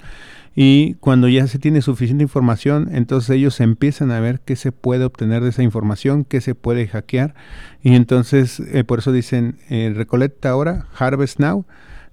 y 0.60 0.96
cuando 0.96 1.28
ya 1.28 1.46
se 1.46 1.60
tiene 1.60 1.84
suficiente 1.84 2.24
información, 2.24 2.90
entonces 2.92 3.30
ellos 3.30 3.60
empiezan 3.60 4.10
a 4.10 4.20
ver 4.20 4.40
qué 4.40 4.56
se 4.56 4.72
puede 4.72 5.06
obtener 5.06 5.44
de 5.44 5.50
esa 5.50 5.62
información, 5.62 6.26
qué 6.26 6.42
se 6.42 6.56
puede 6.56 6.88
hackear. 6.88 7.36
Y 7.84 7.94
entonces, 7.94 8.60
eh, 8.60 8.84
por 8.84 8.98
eso 8.98 9.12
dicen, 9.12 9.60
eh, 9.70 9.94
recolecta 9.96 10.50
ahora, 10.50 10.88
harvest 10.98 11.40
now, 11.40 11.68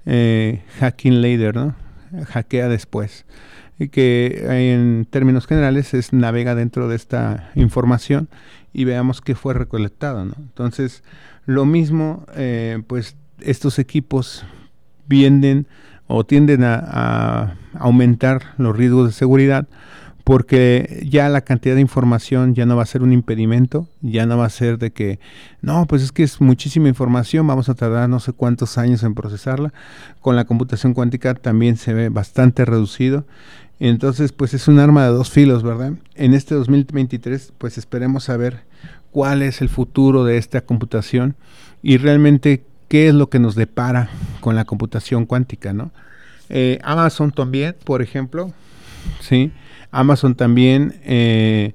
eh, 0.05 0.63
hacking 0.79 1.23
later, 1.23 1.57
¿no? 1.57 1.75
Hackea 2.27 2.69
después. 2.69 3.25
Y 3.79 3.89
que 3.89 4.45
en 4.49 5.07
términos 5.11 5.47
generales 5.47 5.95
es 5.95 6.13
navega 6.13 6.55
dentro 6.55 6.89
de 6.89 6.97
esta 6.97 7.51
información 7.55 8.29
y 8.73 8.85
veamos 8.85 9.21
qué 9.21 9.35
fue 9.35 9.55
recolectado, 9.55 10.25
¿no? 10.25 10.35
Entonces, 10.39 11.03
lo 11.45 11.65
mismo, 11.65 12.25
pues 12.87 13.17
estos 13.41 13.79
equipos 13.79 14.45
vienen 15.07 15.67
o 16.07 16.25
tienden 16.25 16.65
a, 16.65 17.57
aumentar 17.77 18.55
los 18.57 18.77
riesgos 18.77 19.09
de 19.09 19.13
seguridad 19.13 19.67
porque 20.23 21.07
ya 21.11 21.29
la 21.29 21.43
cantidad 21.43 21.75
de 21.75 21.83
información 21.83 22.55
ya 22.55 22.65
no 22.65 22.77
va 22.77 22.83
a 22.85 22.87
ser 22.87 23.03
un 23.03 23.13
impedimento, 23.13 23.89
ya 24.01 24.25
no 24.25 24.39
va 24.39 24.47
a 24.47 24.51
ser 24.51 24.79
de 24.79 24.91
que, 24.91 25.19
no, 25.61 25.85
pues 25.87 26.03
es 26.03 26.13
que 26.13 26.23
es 26.23 26.41
muchísima 26.41 26.89
información, 26.89 27.47
vamos 27.47 27.69
a 27.69 27.75
tardar 27.75 28.09
no 28.09 28.21
sé 28.21 28.33
cuántos 28.33 28.79
años 28.79 29.03
en 29.03 29.15
procesarla. 29.15 29.75
Con 30.21 30.35
la 30.35 30.47
computación 30.47 30.95
cuántica 30.95 31.35
también 31.35 31.77
se 31.77 31.93
ve 31.93 32.09
bastante 32.09 32.65
reducido. 32.65 33.27
Entonces, 33.81 34.33
pues 34.33 34.55
es 34.55 34.69
un 34.69 34.79
arma 34.79 35.05
de 35.05 35.11
dos 35.11 35.31
filos, 35.31 35.63
¿verdad? 35.63 35.95
En 36.15 36.35
este 36.35 36.55
2023, 36.55 37.53
pues 37.59 37.77
esperemos 37.79 38.25
saber 38.25 38.63
cuál 39.11 39.43
es 39.43 39.61
el 39.61 39.69
futuro 39.69 40.25
de 40.25 40.39
esta 40.39 40.61
computación 40.63 41.37
y 41.83 41.99
realmente 41.99 42.65
qué 42.89 43.09
es 43.09 43.15
lo 43.15 43.29
que 43.29 43.39
nos 43.39 43.55
depara 43.55 44.11
con 44.41 44.55
la 44.55 44.65
computación 44.65 45.27
cuántica, 45.27 45.73
¿no? 45.73 45.91
Eh, 46.49 46.79
Amazon 46.83 47.33
también, 47.33 47.77
por 47.85 48.03
ejemplo, 48.03 48.53
¿sí? 49.21 49.53
Amazon 49.91 50.35
también 50.35 50.95
eh, 51.05 51.75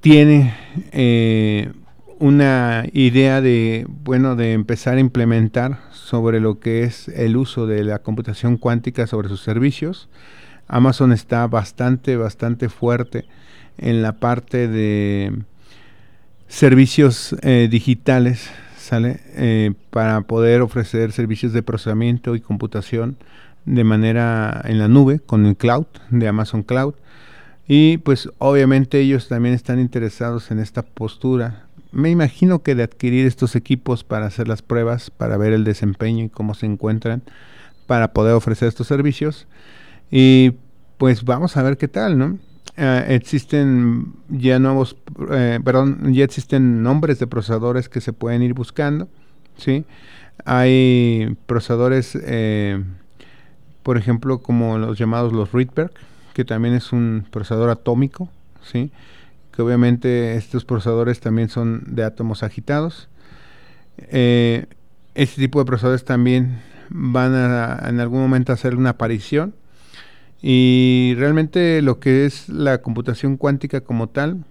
tiene 0.00 0.54
eh, 0.92 1.72
una 2.18 2.84
idea 2.92 3.40
de, 3.40 3.86
bueno, 3.88 4.36
de 4.36 4.52
empezar 4.52 4.96
a 4.96 5.00
implementar 5.00 5.80
sobre 5.92 6.40
lo 6.40 6.58
que 6.58 6.84
es 6.84 7.08
el 7.08 7.36
uso 7.36 7.66
de 7.66 7.84
la 7.84 8.00
computación 8.00 8.56
cuántica 8.56 9.06
sobre 9.06 9.28
sus 9.28 9.42
servicios. 9.42 10.08
Amazon 10.68 11.12
está 11.12 11.46
bastante, 11.46 12.16
bastante 12.16 12.68
fuerte 12.68 13.26
en 13.78 14.02
la 14.02 14.12
parte 14.12 14.68
de 14.68 15.32
servicios 16.48 17.36
digitales 17.42 18.50
¿sale? 18.86 19.20
Eh, 19.34 19.72
para 19.90 20.20
poder 20.22 20.62
ofrecer 20.62 21.12
servicios 21.12 21.52
de 21.52 21.62
procesamiento 21.62 22.36
y 22.36 22.40
computación 22.40 23.16
de 23.64 23.82
manera 23.82 24.62
en 24.64 24.78
la 24.78 24.86
nube 24.86 25.18
con 25.18 25.44
el 25.44 25.56
cloud 25.56 25.86
de 26.10 26.28
Amazon 26.28 26.62
Cloud. 26.62 26.94
Y 27.66 27.98
pues 27.98 28.30
obviamente 28.38 29.00
ellos 29.00 29.26
también 29.26 29.54
están 29.54 29.80
interesados 29.80 30.52
en 30.52 30.60
esta 30.60 30.82
postura. 30.82 31.64
Me 31.90 32.10
imagino 32.10 32.62
que 32.62 32.76
de 32.76 32.84
adquirir 32.84 33.26
estos 33.26 33.56
equipos 33.56 34.04
para 34.04 34.26
hacer 34.26 34.46
las 34.46 34.62
pruebas, 34.62 35.10
para 35.10 35.36
ver 35.36 35.52
el 35.52 35.64
desempeño 35.64 36.24
y 36.24 36.28
cómo 36.28 36.54
se 36.54 36.66
encuentran, 36.66 37.22
para 37.88 38.12
poder 38.12 38.34
ofrecer 38.34 38.68
estos 38.68 38.86
servicios. 38.86 39.48
Y 40.10 40.52
pues 40.98 41.24
vamos 41.24 41.56
a 41.56 41.62
ver 41.62 41.76
qué 41.76 41.88
tal, 41.88 42.18
¿no? 42.18 42.38
Eh, 42.76 43.06
existen 43.08 44.12
ya 44.28 44.58
nuevos, 44.58 44.96
eh, 45.30 45.60
perdón, 45.64 46.12
ya 46.12 46.24
existen 46.24 46.82
nombres 46.82 47.18
de 47.18 47.26
procesadores 47.26 47.88
que 47.88 48.02
se 48.02 48.12
pueden 48.12 48.42
ir 48.42 48.52
buscando, 48.52 49.08
¿sí? 49.56 49.86
Hay 50.44 51.36
procesadores, 51.46 52.18
eh, 52.22 52.84
por 53.82 53.96
ejemplo, 53.96 54.42
como 54.42 54.78
los 54.78 54.98
llamados 54.98 55.32
los 55.32 55.52
Rydberg, 55.52 55.92
que 56.34 56.44
también 56.44 56.74
es 56.74 56.92
un 56.92 57.26
procesador 57.30 57.70
atómico, 57.70 58.28
¿sí? 58.62 58.90
Que 59.52 59.62
obviamente 59.62 60.36
estos 60.36 60.66
procesadores 60.66 61.20
también 61.20 61.48
son 61.48 61.82
de 61.86 62.04
átomos 62.04 62.42
agitados. 62.42 63.08
este 65.14 65.40
tipo 65.40 65.58
de 65.60 65.64
procesadores 65.64 66.04
también 66.04 66.60
van 66.90 67.34
a 67.34 67.88
en 67.88 68.00
algún 68.00 68.20
momento 68.20 68.52
hacer 68.52 68.76
una 68.76 68.90
aparición 68.90 69.54
y 70.42 71.14
realmente 71.16 71.82
lo 71.82 71.98
que 71.98 72.26
es 72.26 72.48
la 72.48 72.82
computación 72.82 73.36
cuántica 73.36 73.80
como 73.80 74.08
tal, 74.08 74.44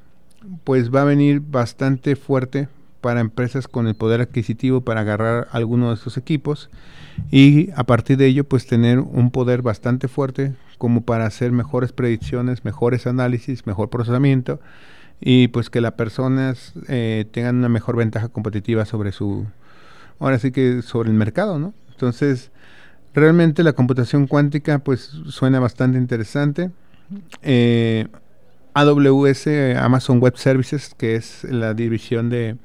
pues 0.63 0.93
va 0.93 1.01
a 1.01 1.05
venir 1.05 1.41
bastante 1.41 2.15
fuerte 2.15 2.67
para 3.01 3.21
empresas 3.21 3.67
con 3.67 3.87
el 3.87 3.95
poder 3.95 4.21
adquisitivo 4.21 4.81
para 4.81 5.01
agarrar 5.01 5.47
alguno 5.51 5.89
de 5.89 5.95
estos 5.95 6.17
equipos 6.17 6.69
y 7.29 7.69
a 7.75 7.83
partir 7.83 8.17
de 8.17 8.25
ello 8.25 8.43
pues 8.43 8.65
tener 8.65 8.99
un 8.99 9.29
poder 9.29 9.61
bastante 9.61 10.07
fuerte 10.07 10.53
como 10.77 11.01
para 11.01 11.25
hacer 11.25 11.51
mejores 11.51 11.91
predicciones, 11.91 12.65
mejores 12.65 13.05
análisis, 13.05 13.67
mejor 13.67 13.89
procesamiento 13.89 14.59
y 15.21 15.47
pues 15.49 15.69
que 15.69 15.81
las 15.81 15.93
personas 15.93 16.73
eh, 16.87 17.25
tengan 17.31 17.57
una 17.57 17.69
mejor 17.69 17.95
ventaja 17.95 18.29
competitiva 18.29 18.85
sobre 18.85 19.11
su, 19.11 19.45
ahora 20.19 20.39
sí 20.39 20.51
que 20.51 20.81
sobre 20.81 21.09
el 21.09 21.15
mercado, 21.15 21.59
¿no? 21.59 21.73
Entonces, 21.91 22.51
Realmente 23.15 23.63
la 23.63 23.71
computación 23.71 24.27
cuántica 24.27 24.79
pues 24.79 25.09
suena 25.29 25.61
bastante 25.61 25.97
interesante. 25.97 26.71
Eh, 27.43 28.07
AWS, 28.73 29.47
Amazon 29.77 30.19
Web 30.19 30.35
Services, 30.35 30.93
que 30.97 31.15
es 31.15 31.45
la 31.45 31.73
división 31.73 32.29
de, 32.29 32.57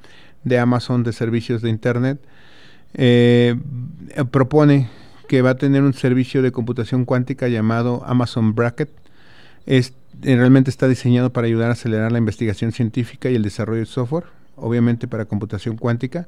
Amazon 0.58 1.04
de 1.04 1.12
servicios 1.12 1.62
de 1.62 1.70
Internet, 1.70 2.20
eh, 2.94 3.54
propone 4.32 4.88
que 5.28 5.40
va 5.40 5.50
a 5.50 5.56
tener 5.56 5.84
un 5.84 5.94
servicio 5.94 6.42
de 6.42 6.50
computación 6.50 7.04
cuántica 7.04 7.46
llamado 7.46 8.02
Amazon 8.04 8.56
Bracket. 8.56 8.90
Es, 9.66 9.94
eh, 10.24 10.34
realmente 10.34 10.68
está 10.68 10.88
diseñado 10.88 11.32
para 11.32 11.46
ayudar 11.46 11.70
a 11.70 11.74
acelerar 11.74 12.10
la 12.10 12.18
investigación 12.18 12.72
científica 12.72 13.30
y 13.30 13.36
el 13.36 13.44
desarrollo 13.44 13.78
de 13.78 13.86
software, 13.86 14.24
obviamente 14.56 15.06
para 15.06 15.26
computación 15.26 15.76
cuántica 15.76 16.26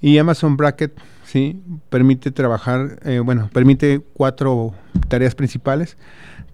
Y 0.00 0.18
Amazon 0.18 0.56
Bracket, 0.56 0.92
sí, 1.24 1.60
permite 1.88 2.30
trabajar, 2.30 2.98
eh, 3.04 3.20
bueno, 3.20 3.48
permite 3.52 4.02
cuatro 4.14 4.74
tareas 5.08 5.34
principales 5.34 5.96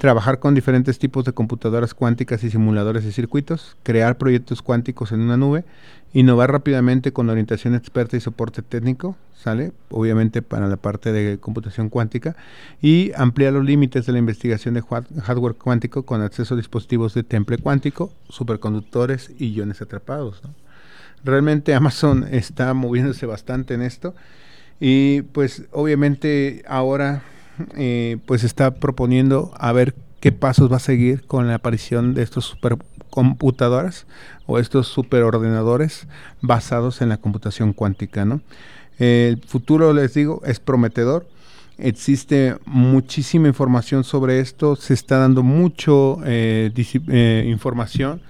trabajar 0.02 0.40
con 0.40 0.54
diferentes 0.54 0.98
tipos 0.98 1.24
de 1.24 1.32
computadoras 1.32 1.94
cuánticas 1.94 2.42
y 2.42 2.50
simuladores 2.50 3.04
de 3.04 3.12
circuitos, 3.12 3.76
crear 3.84 4.18
proyectos 4.18 4.60
cuánticos 4.60 5.12
en 5.12 5.20
una 5.20 5.36
nube, 5.36 5.64
innovar 6.12 6.50
rápidamente 6.50 7.12
con 7.12 7.30
orientación 7.30 7.76
experta 7.76 8.16
y 8.16 8.20
soporte 8.20 8.62
técnico, 8.62 9.16
¿sale? 9.32 9.72
Obviamente 9.90 10.42
para 10.42 10.66
la 10.66 10.76
parte 10.76 11.12
de 11.12 11.38
computación 11.38 11.88
cuántica, 11.88 12.34
y 12.80 13.12
ampliar 13.14 13.52
los 13.52 13.64
límites 13.64 14.04
de 14.04 14.12
la 14.12 14.18
investigación 14.18 14.74
de 14.74 14.82
hardware 14.82 15.54
cuántico 15.54 16.02
con 16.02 16.20
acceso 16.20 16.54
a 16.54 16.56
dispositivos 16.56 17.14
de 17.14 17.22
temple 17.22 17.58
cuántico, 17.58 18.10
superconductores 18.28 19.30
y 19.38 19.52
iones 19.52 19.82
atrapados. 19.82 20.42
Realmente 21.24 21.74
Amazon 21.74 22.26
está 22.30 22.74
moviéndose 22.74 23.26
bastante 23.26 23.74
en 23.74 23.82
esto 23.82 24.14
y 24.80 25.22
pues 25.22 25.64
obviamente 25.70 26.64
ahora 26.66 27.22
eh, 27.76 28.18
pues 28.26 28.44
está 28.44 28.74
proponiendo 28.74 29.52
a 29.56 29.72
ver 29.72 29.94
qué 30.20 30.32
pasos 30.32 30.70
va 30.70 30.76
a 30.76 30.80
seguir 30.80 31.26
con 31.26 31.48
la 31.48 31.56
aparición 31.56 32.14
de 32.14 32.22
estos 32.22 32.46
supercomputadoras 32.46 34.06
o 34.46 34.58
estos 34.58 34.88
superordenadores 34.88 36.06
basados 36.40 37.02
en 37.02 37.08
la 37.08 37.16
computación 37.16 37.72
cuántica, 37.72 38.24
¿no? 38.24 38.40
El 38.98 39.42
futuro, 39.44 39.92
les 39.92 40.14
digo, 40.14 40.42
es 40.44 40.60
prometedor. 40.60 41.26
Existe 41.78 42.56
muchísima 42.66 43.48
información 43.48 44.04
sobre 44.04 44.38
esto, 44.38 44.76
se 44.76 44.94
está 44.94 45.18
dando 45.18 45.42
mucho 45.42 46.18
eh, 46.24 46.70
eh, 46.76 47.44
información, 47.48 48.22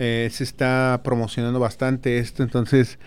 se 0.00 0.44
está 0.44 1.02
promocionando 1.04 1.60
bastante 1.60 2.18
esto, 2.18 2.42
entonces 2.42 2.98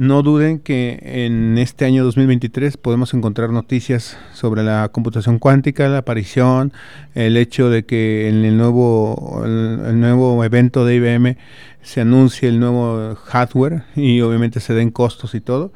no 0.00 0.22
duden 0.22 0.60
que 0.60 0.98
en 1.02 1.58
este 1.58 1.84
año 1.84 2.04
2023 2.04 2.78
podemos 2.78 3.12
encontrar 3.12 3.50
noticias 3.50 4.16
sobre 4.32 4.62
la 4.62 4.88
computación 4.90 5.38
cuántica, 5.38 5.88
la 5.88 5.98
aparición, 5.98 6.72
el 7.14 7.36
hecho 7.36 7.68
de 7.68 7.84
que 7.84 8.30
en 8.30 8.46
el 8.46 8.56
nuevo, 8.56 9.42
el, 9.44 10.00
nuevo 10.00 10.42
evento 10.42 10.86
de 10.86 10.94
IBM 10.94 11.36
se 11.82 12.00
anuncie 12.00 12.48
el 12.48 12.60
nuevo 12.60 13.14
hardware 13.14 13.82
y 13.94 14.22
obviamente 14.22 14.60
se 14.60 14.72
den 14.72 14.90
costos 14.90 15.34
y 15.34 15.42
todo. 15.42 15.70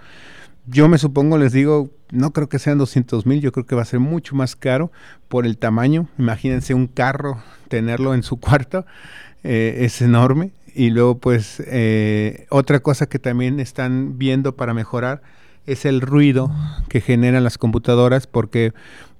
Yo 0.66 0.88
me 0.88 0.96
supongo, 0.96 1.36
les 1.36 1.52
digo, 1.52 1.90
no 2.10 2.32
creo 2.32 2.48
que 2.48 2.58
sean 2.58 2.78
200 2.78 3.26
mil, 3.26 3.42
yo 3.42 3.52
creo 3.52 3.66
que 3.66 3.74
va 3.74 3.82
a 3.82 3.84
ser 3.84 4.00
mucho 4.00 4.34
más 4.34 4.56
caro 4.56 4.90
por 5.28 5.44
el 5.44 5.58
tamaño. 5.58 6.08
Imagínense 6.16 6.72
un 6.72 6.86
carro, 6.86 7.42
tenerlo 7.68 8.14
en 8.14 8.22
su 8.22 8.40
cuarto, 8.40 8.86
eh, 9.42 9.80
es 9.80 10.00
enorme 10.00 10.52
y 10.74 10.90
luego, 10.90 11.18
pues, 11.18 11.62
eh, 11.66 12.46
otra 12.50 12.80
cosa 12.80 13.06
que 13.06 13.18
también 13.18 13.60
están 13.60 14.18
viendo 14.18 14.56
para 14.56 14.74
mejorar 14.74 15.22
es 15.66 15.84
el 15.84 16.00
ruido 16.00 16.50
que 16.88 17.00
generan 17.00 17.44
las 17.44 17.58
computadoras, 17.58 18.26
porque 18.26 18.72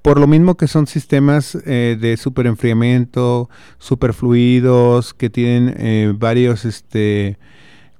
por 0.03 0.21
lo 0.21 0.27
mismo 0.27 0.57
que 0.57 0.69
son 0.69 0.87
sistemas 0.87 1.57
eh, 1.65 1.97
de 1.99 2.17
super 2.17 2.47
enfriamiento, 2.47 3.49
super 3.79 4.13
fluidos, 4.13 5.15
que 5.15 5.31
tienen 5.31 5.75
eh, 5.79 6.13
varios 6.15 6.65
este, 6.65 7.39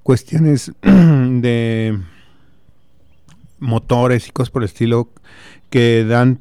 cuestiones 0.03 0.71
de 0.81 1.97
motores 3.59 4.27
y 4.27 4.31
cosas 4.31 4.51
por 4.51 4.61
el 4.61 4.67
estilo 4.67 5.09
que 5.69 6.05
dan 6.05 6.39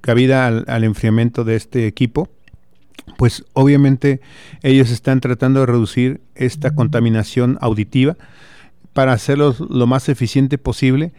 cabida 0.00 0.46
al 0.46 0.84
enfriamiento 0.84 1.44
de 1.44 1.56
este 1.56 1.86
equipo 1.86 2.30
pues 3.16 3.44
obviamente 3.52 4.20
ellos 4.62 4.90
están 4.90 5.20
tratando 5.20 5.60
de 5.60 5.66
reducir 5.66 6.20
esta 6.34 6.74
contaminación 6.74 7.58
auditiva 7.60 8.16
para 8.92 9.12
hacerlo 9.12 9.54
lo 9.70 9.86
más 9.86 10.08
eficiente 10.08 10.58
posible 10.58 11.12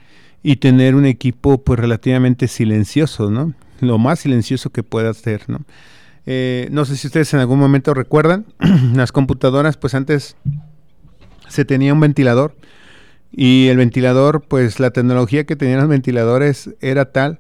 y 0.43 0.57
tener 0.57 0.95
un 0.95 1.05
equipo 1.05 1.63
pues 1.63 1.79
relativamente 1.79 2.47
silencioso, 2.47 3.29
¿no? 3.31 3.53
Lo 3.81 3.97
más 3.97 4.19
silencioso 4.19 4.71
que 4.71 4.83
pueda 4.83 5.13
ser, 5.13 5.43
¿no? 5.47 5.61
Eh, 6.25 6.67
no 6.71 6.85
sé 6.85 6.97
si 6.97 7.07
ustedes 7.07 7.33
en 7.33 7.39
algún 7.39 7.59
momento 7.59 7.93
recuerdan, 7.93 8.45
las 8.93 9.11
computadoras 9.11 9.77
pues 9.77 9.95
antes 9.95 10.35
se 11.47 11.65
tenía 11.65 11.93
un 11.93 11.99
ventilador 11.99 12.55
y 13.31 13.67
el 13.67 13.77
ventilador 13.77 14.43
pues 14.47 14.79
la 14.79 14.91
tecnología 14.91 15.45
que 15.45 15.55
tenían 15.55 15.79
los 15.79 15.87
ventiladores 15.87 16.71
era 16.81 17.11
tal 17.11 17.39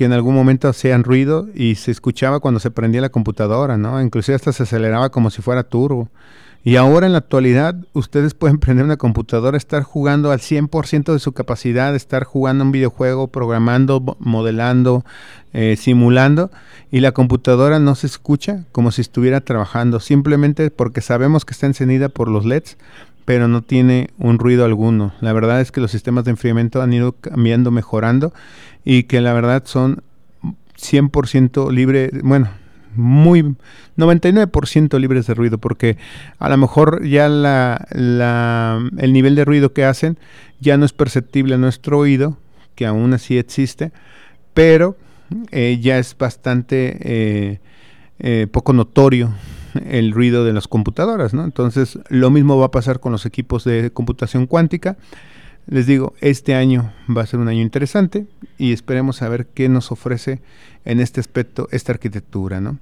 que 0.00 0.06
en 0.06 0.14
algún 0.14 0.34
momento 0.34 0.66
hacían 0.66 1.04
ruido 1.04 1.46
y 1.54 1.74
se 1.74 1.90
escuchaba 1.90 2.40
cuando 2.40 2.58
se 2.58 2.70
prendía 2.70 3.02
la 3.02 3.10
computadora, 3.10 3.76
¿no? 3.76 4.00
Inclusive 4.00 4.34
hasta 4.34 4.50
se 4.50 4.62
aceleraba 4.62 5.10
como 5.10 5.28
si 5.28 5.42
fuera 5.42 5.62
turbo. 5.62 6.08
Y 6.64 6.76
ahora 6.76 7.04
en 7.04 7.12
la 7.12 7.18
actualidad 7.18 7.74
ustedes 7.92 8.32
pueden 8.32 8.56
prender 8.60 8.86
una 8.86 8.96
computadora, 8.96 9.58
estar 9.58 9.82
jugando 9.82 10.30
al 10.30 10.38
100% 10.38 11.12
de 11.12 11.18
su 11.18 11.32
capacidad, 11.32 11.94
estar 11.94 12.24
jugando 12.24 12.64
un 12.64 12.72
videojuego, 12.72 13.28
programando, 13.28 14.16
modelando, 14.20 15.04
eh, 15.52 15.76
simulando, 15.78 16.50
y 16.90 17.00
la 17.00 17.12
computadora 17.12 17.78
no 17.78 17.94
se 17.94 18.06
escucha 18.06 18.64
como 18.72 18.92
si 18.92 19.02
estuviera 19.02 19.42
trabajando, 19.42 20.00
simplemente 20.00 20.70
porque 20.70 21.02
sabemos 21.02 21.44
que 21.44 21.52
está 21.52 21.66
encendida 21.66 22.08
por 22.08 22.28
los 22.28 22.46
LEDs, 22.46 22.78
pero 23.24 23.48
no 23.48 23.62
tiene 23.62 24.10
un 24.18 24.38
ruido 24.38 24.64
alguno. 24.64 25.12
La 25.20 25.32
verdad 25.32 25.60
es 25.60 25.72
que 25.72 25.80
los 25.80 25.90
sistemas 25.90 26.24
de 26.24 26.32
enfriamiento 26.32 26.82
han 26.82 26.92
ido 26.92 27.12
cambiando, 27.12 27.70
mejorando 27.70 28.32
y 28.84 29.04
que 29.04 29.20
la 29.20 29.32
verdad 29.32 29.62
son 29.66 30.02
100% 30.76 31.70
libre, 31.70 32.10
bueno, 32.22 32.50
muy 32.94 33.54
99% 33.96 34.98
libres 34.98 35.26
de 35.26 35.34
ruido 35.34 35.58
porque 35.58 35.96
a 36.38 36.48
lo 36.48 36.56
mejor 36.56 37.04
ya 37.06 37.28
la, 37.28 37.86
el 38.98 39.12
nivel 39.12 39.34
de 39.34 39.44
ruido 39.44 39.72
que 39.72 39.84
hacen 39.84 40.18
ya 40.60 40.76
no 40.76 40.84
es 40.84 40.92
perceptible 40.92 41.54
a 41.54 41.58
nuestro 41.58 41.98
oído, 41.98 42.38
que 42.74 42.86
aún 42.86 43.12
así 43.12 43.38
existe, 43.38 43.92
pero 44.54 44.96
eh, 45.52 45.78
ya 45.80 45.98
es 45.98 46.16
bastante 46.16 46.98
eh, 47.00 47.60
eh, 48.18 48.46
poco 48.50 48.72
notorio 48.72 49.32
el 49.86 50.12
ruido 50.12 50.44
de 50.44 50.52
las 50.52 50.68
computadoras, 50.68 51.34
¿no? 51.34 51.44
Entonces, 51.44 51.98
lo 52.08 52.30
mismo 52.30 52.58
va 52.58 52.66
a 52.66 52.70
pasar 52.70 53.00
con 53.00 53.12
los 53.12 53.26
equipos 53.26 53.64
de 53.64 53.90
computación 53.90 54.46
cuántica. 54.46 54.96
Les 55.66 55.86
digo, 55.86 56.14
este 56.20 56.54
año 56.54 56.92
va 57.14 57.22
a 57.22 57.26
ser 57.26 57.38
un 57.38 57.48
año 57.48 57.60
interesante 57.60 58.26
y 58.58 58.72
esperemos 58.72 59.22
a 59.22 59.28
ver 59.28 59.46
qué 59.46 59.68
nos 59.68 59.92
ofrece 59.92 60.40
en 60.84 61.00
este 61.00 61.20
aspecto 61.20 61.68
esta 61.70 61.92
arquitectura. 61.92 62.60
¿no? 62.60 62.78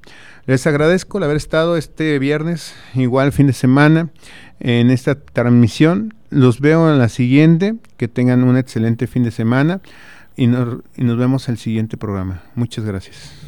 Les 0.46 0.66
agradezco 0.66 1.18
el 1.18 1.24
haber 1.24 1.36
estado 1.36 1.76
este 1.76 2.18
viernes, 2.18 2.74
igual 2.94 3.32
fin 3.32 3.46
de 3.46 3.52
semana, 3.52 4.10
en 4.60 4.90
esta 4.90 5.16
transmisión. 5.16 6.14
Los 6.30 6.60
veo 6.60 6.90
en 6.90 6.98
la 6.98 7.08
siguiente. 7.08 7.74
Que 7.96 8.08
tengan 8.08 8.44
un 8.44 8.56
excelente 8.56 9.06
fin 9.06 9.24
de 9.24 9.32
semana 9.32 9.80
y 10.36 10.46
nos, 10.46 10.78
y 10.96 11.02
nos 11.02 11.18
vemos 11.18 11.48
en 11.48 11.54
el 11.54 11.58
siguiente 11.58 11.96
programa. 11.96 12.42
Muchas 12.54 12.84
gracias. 12.84 13.47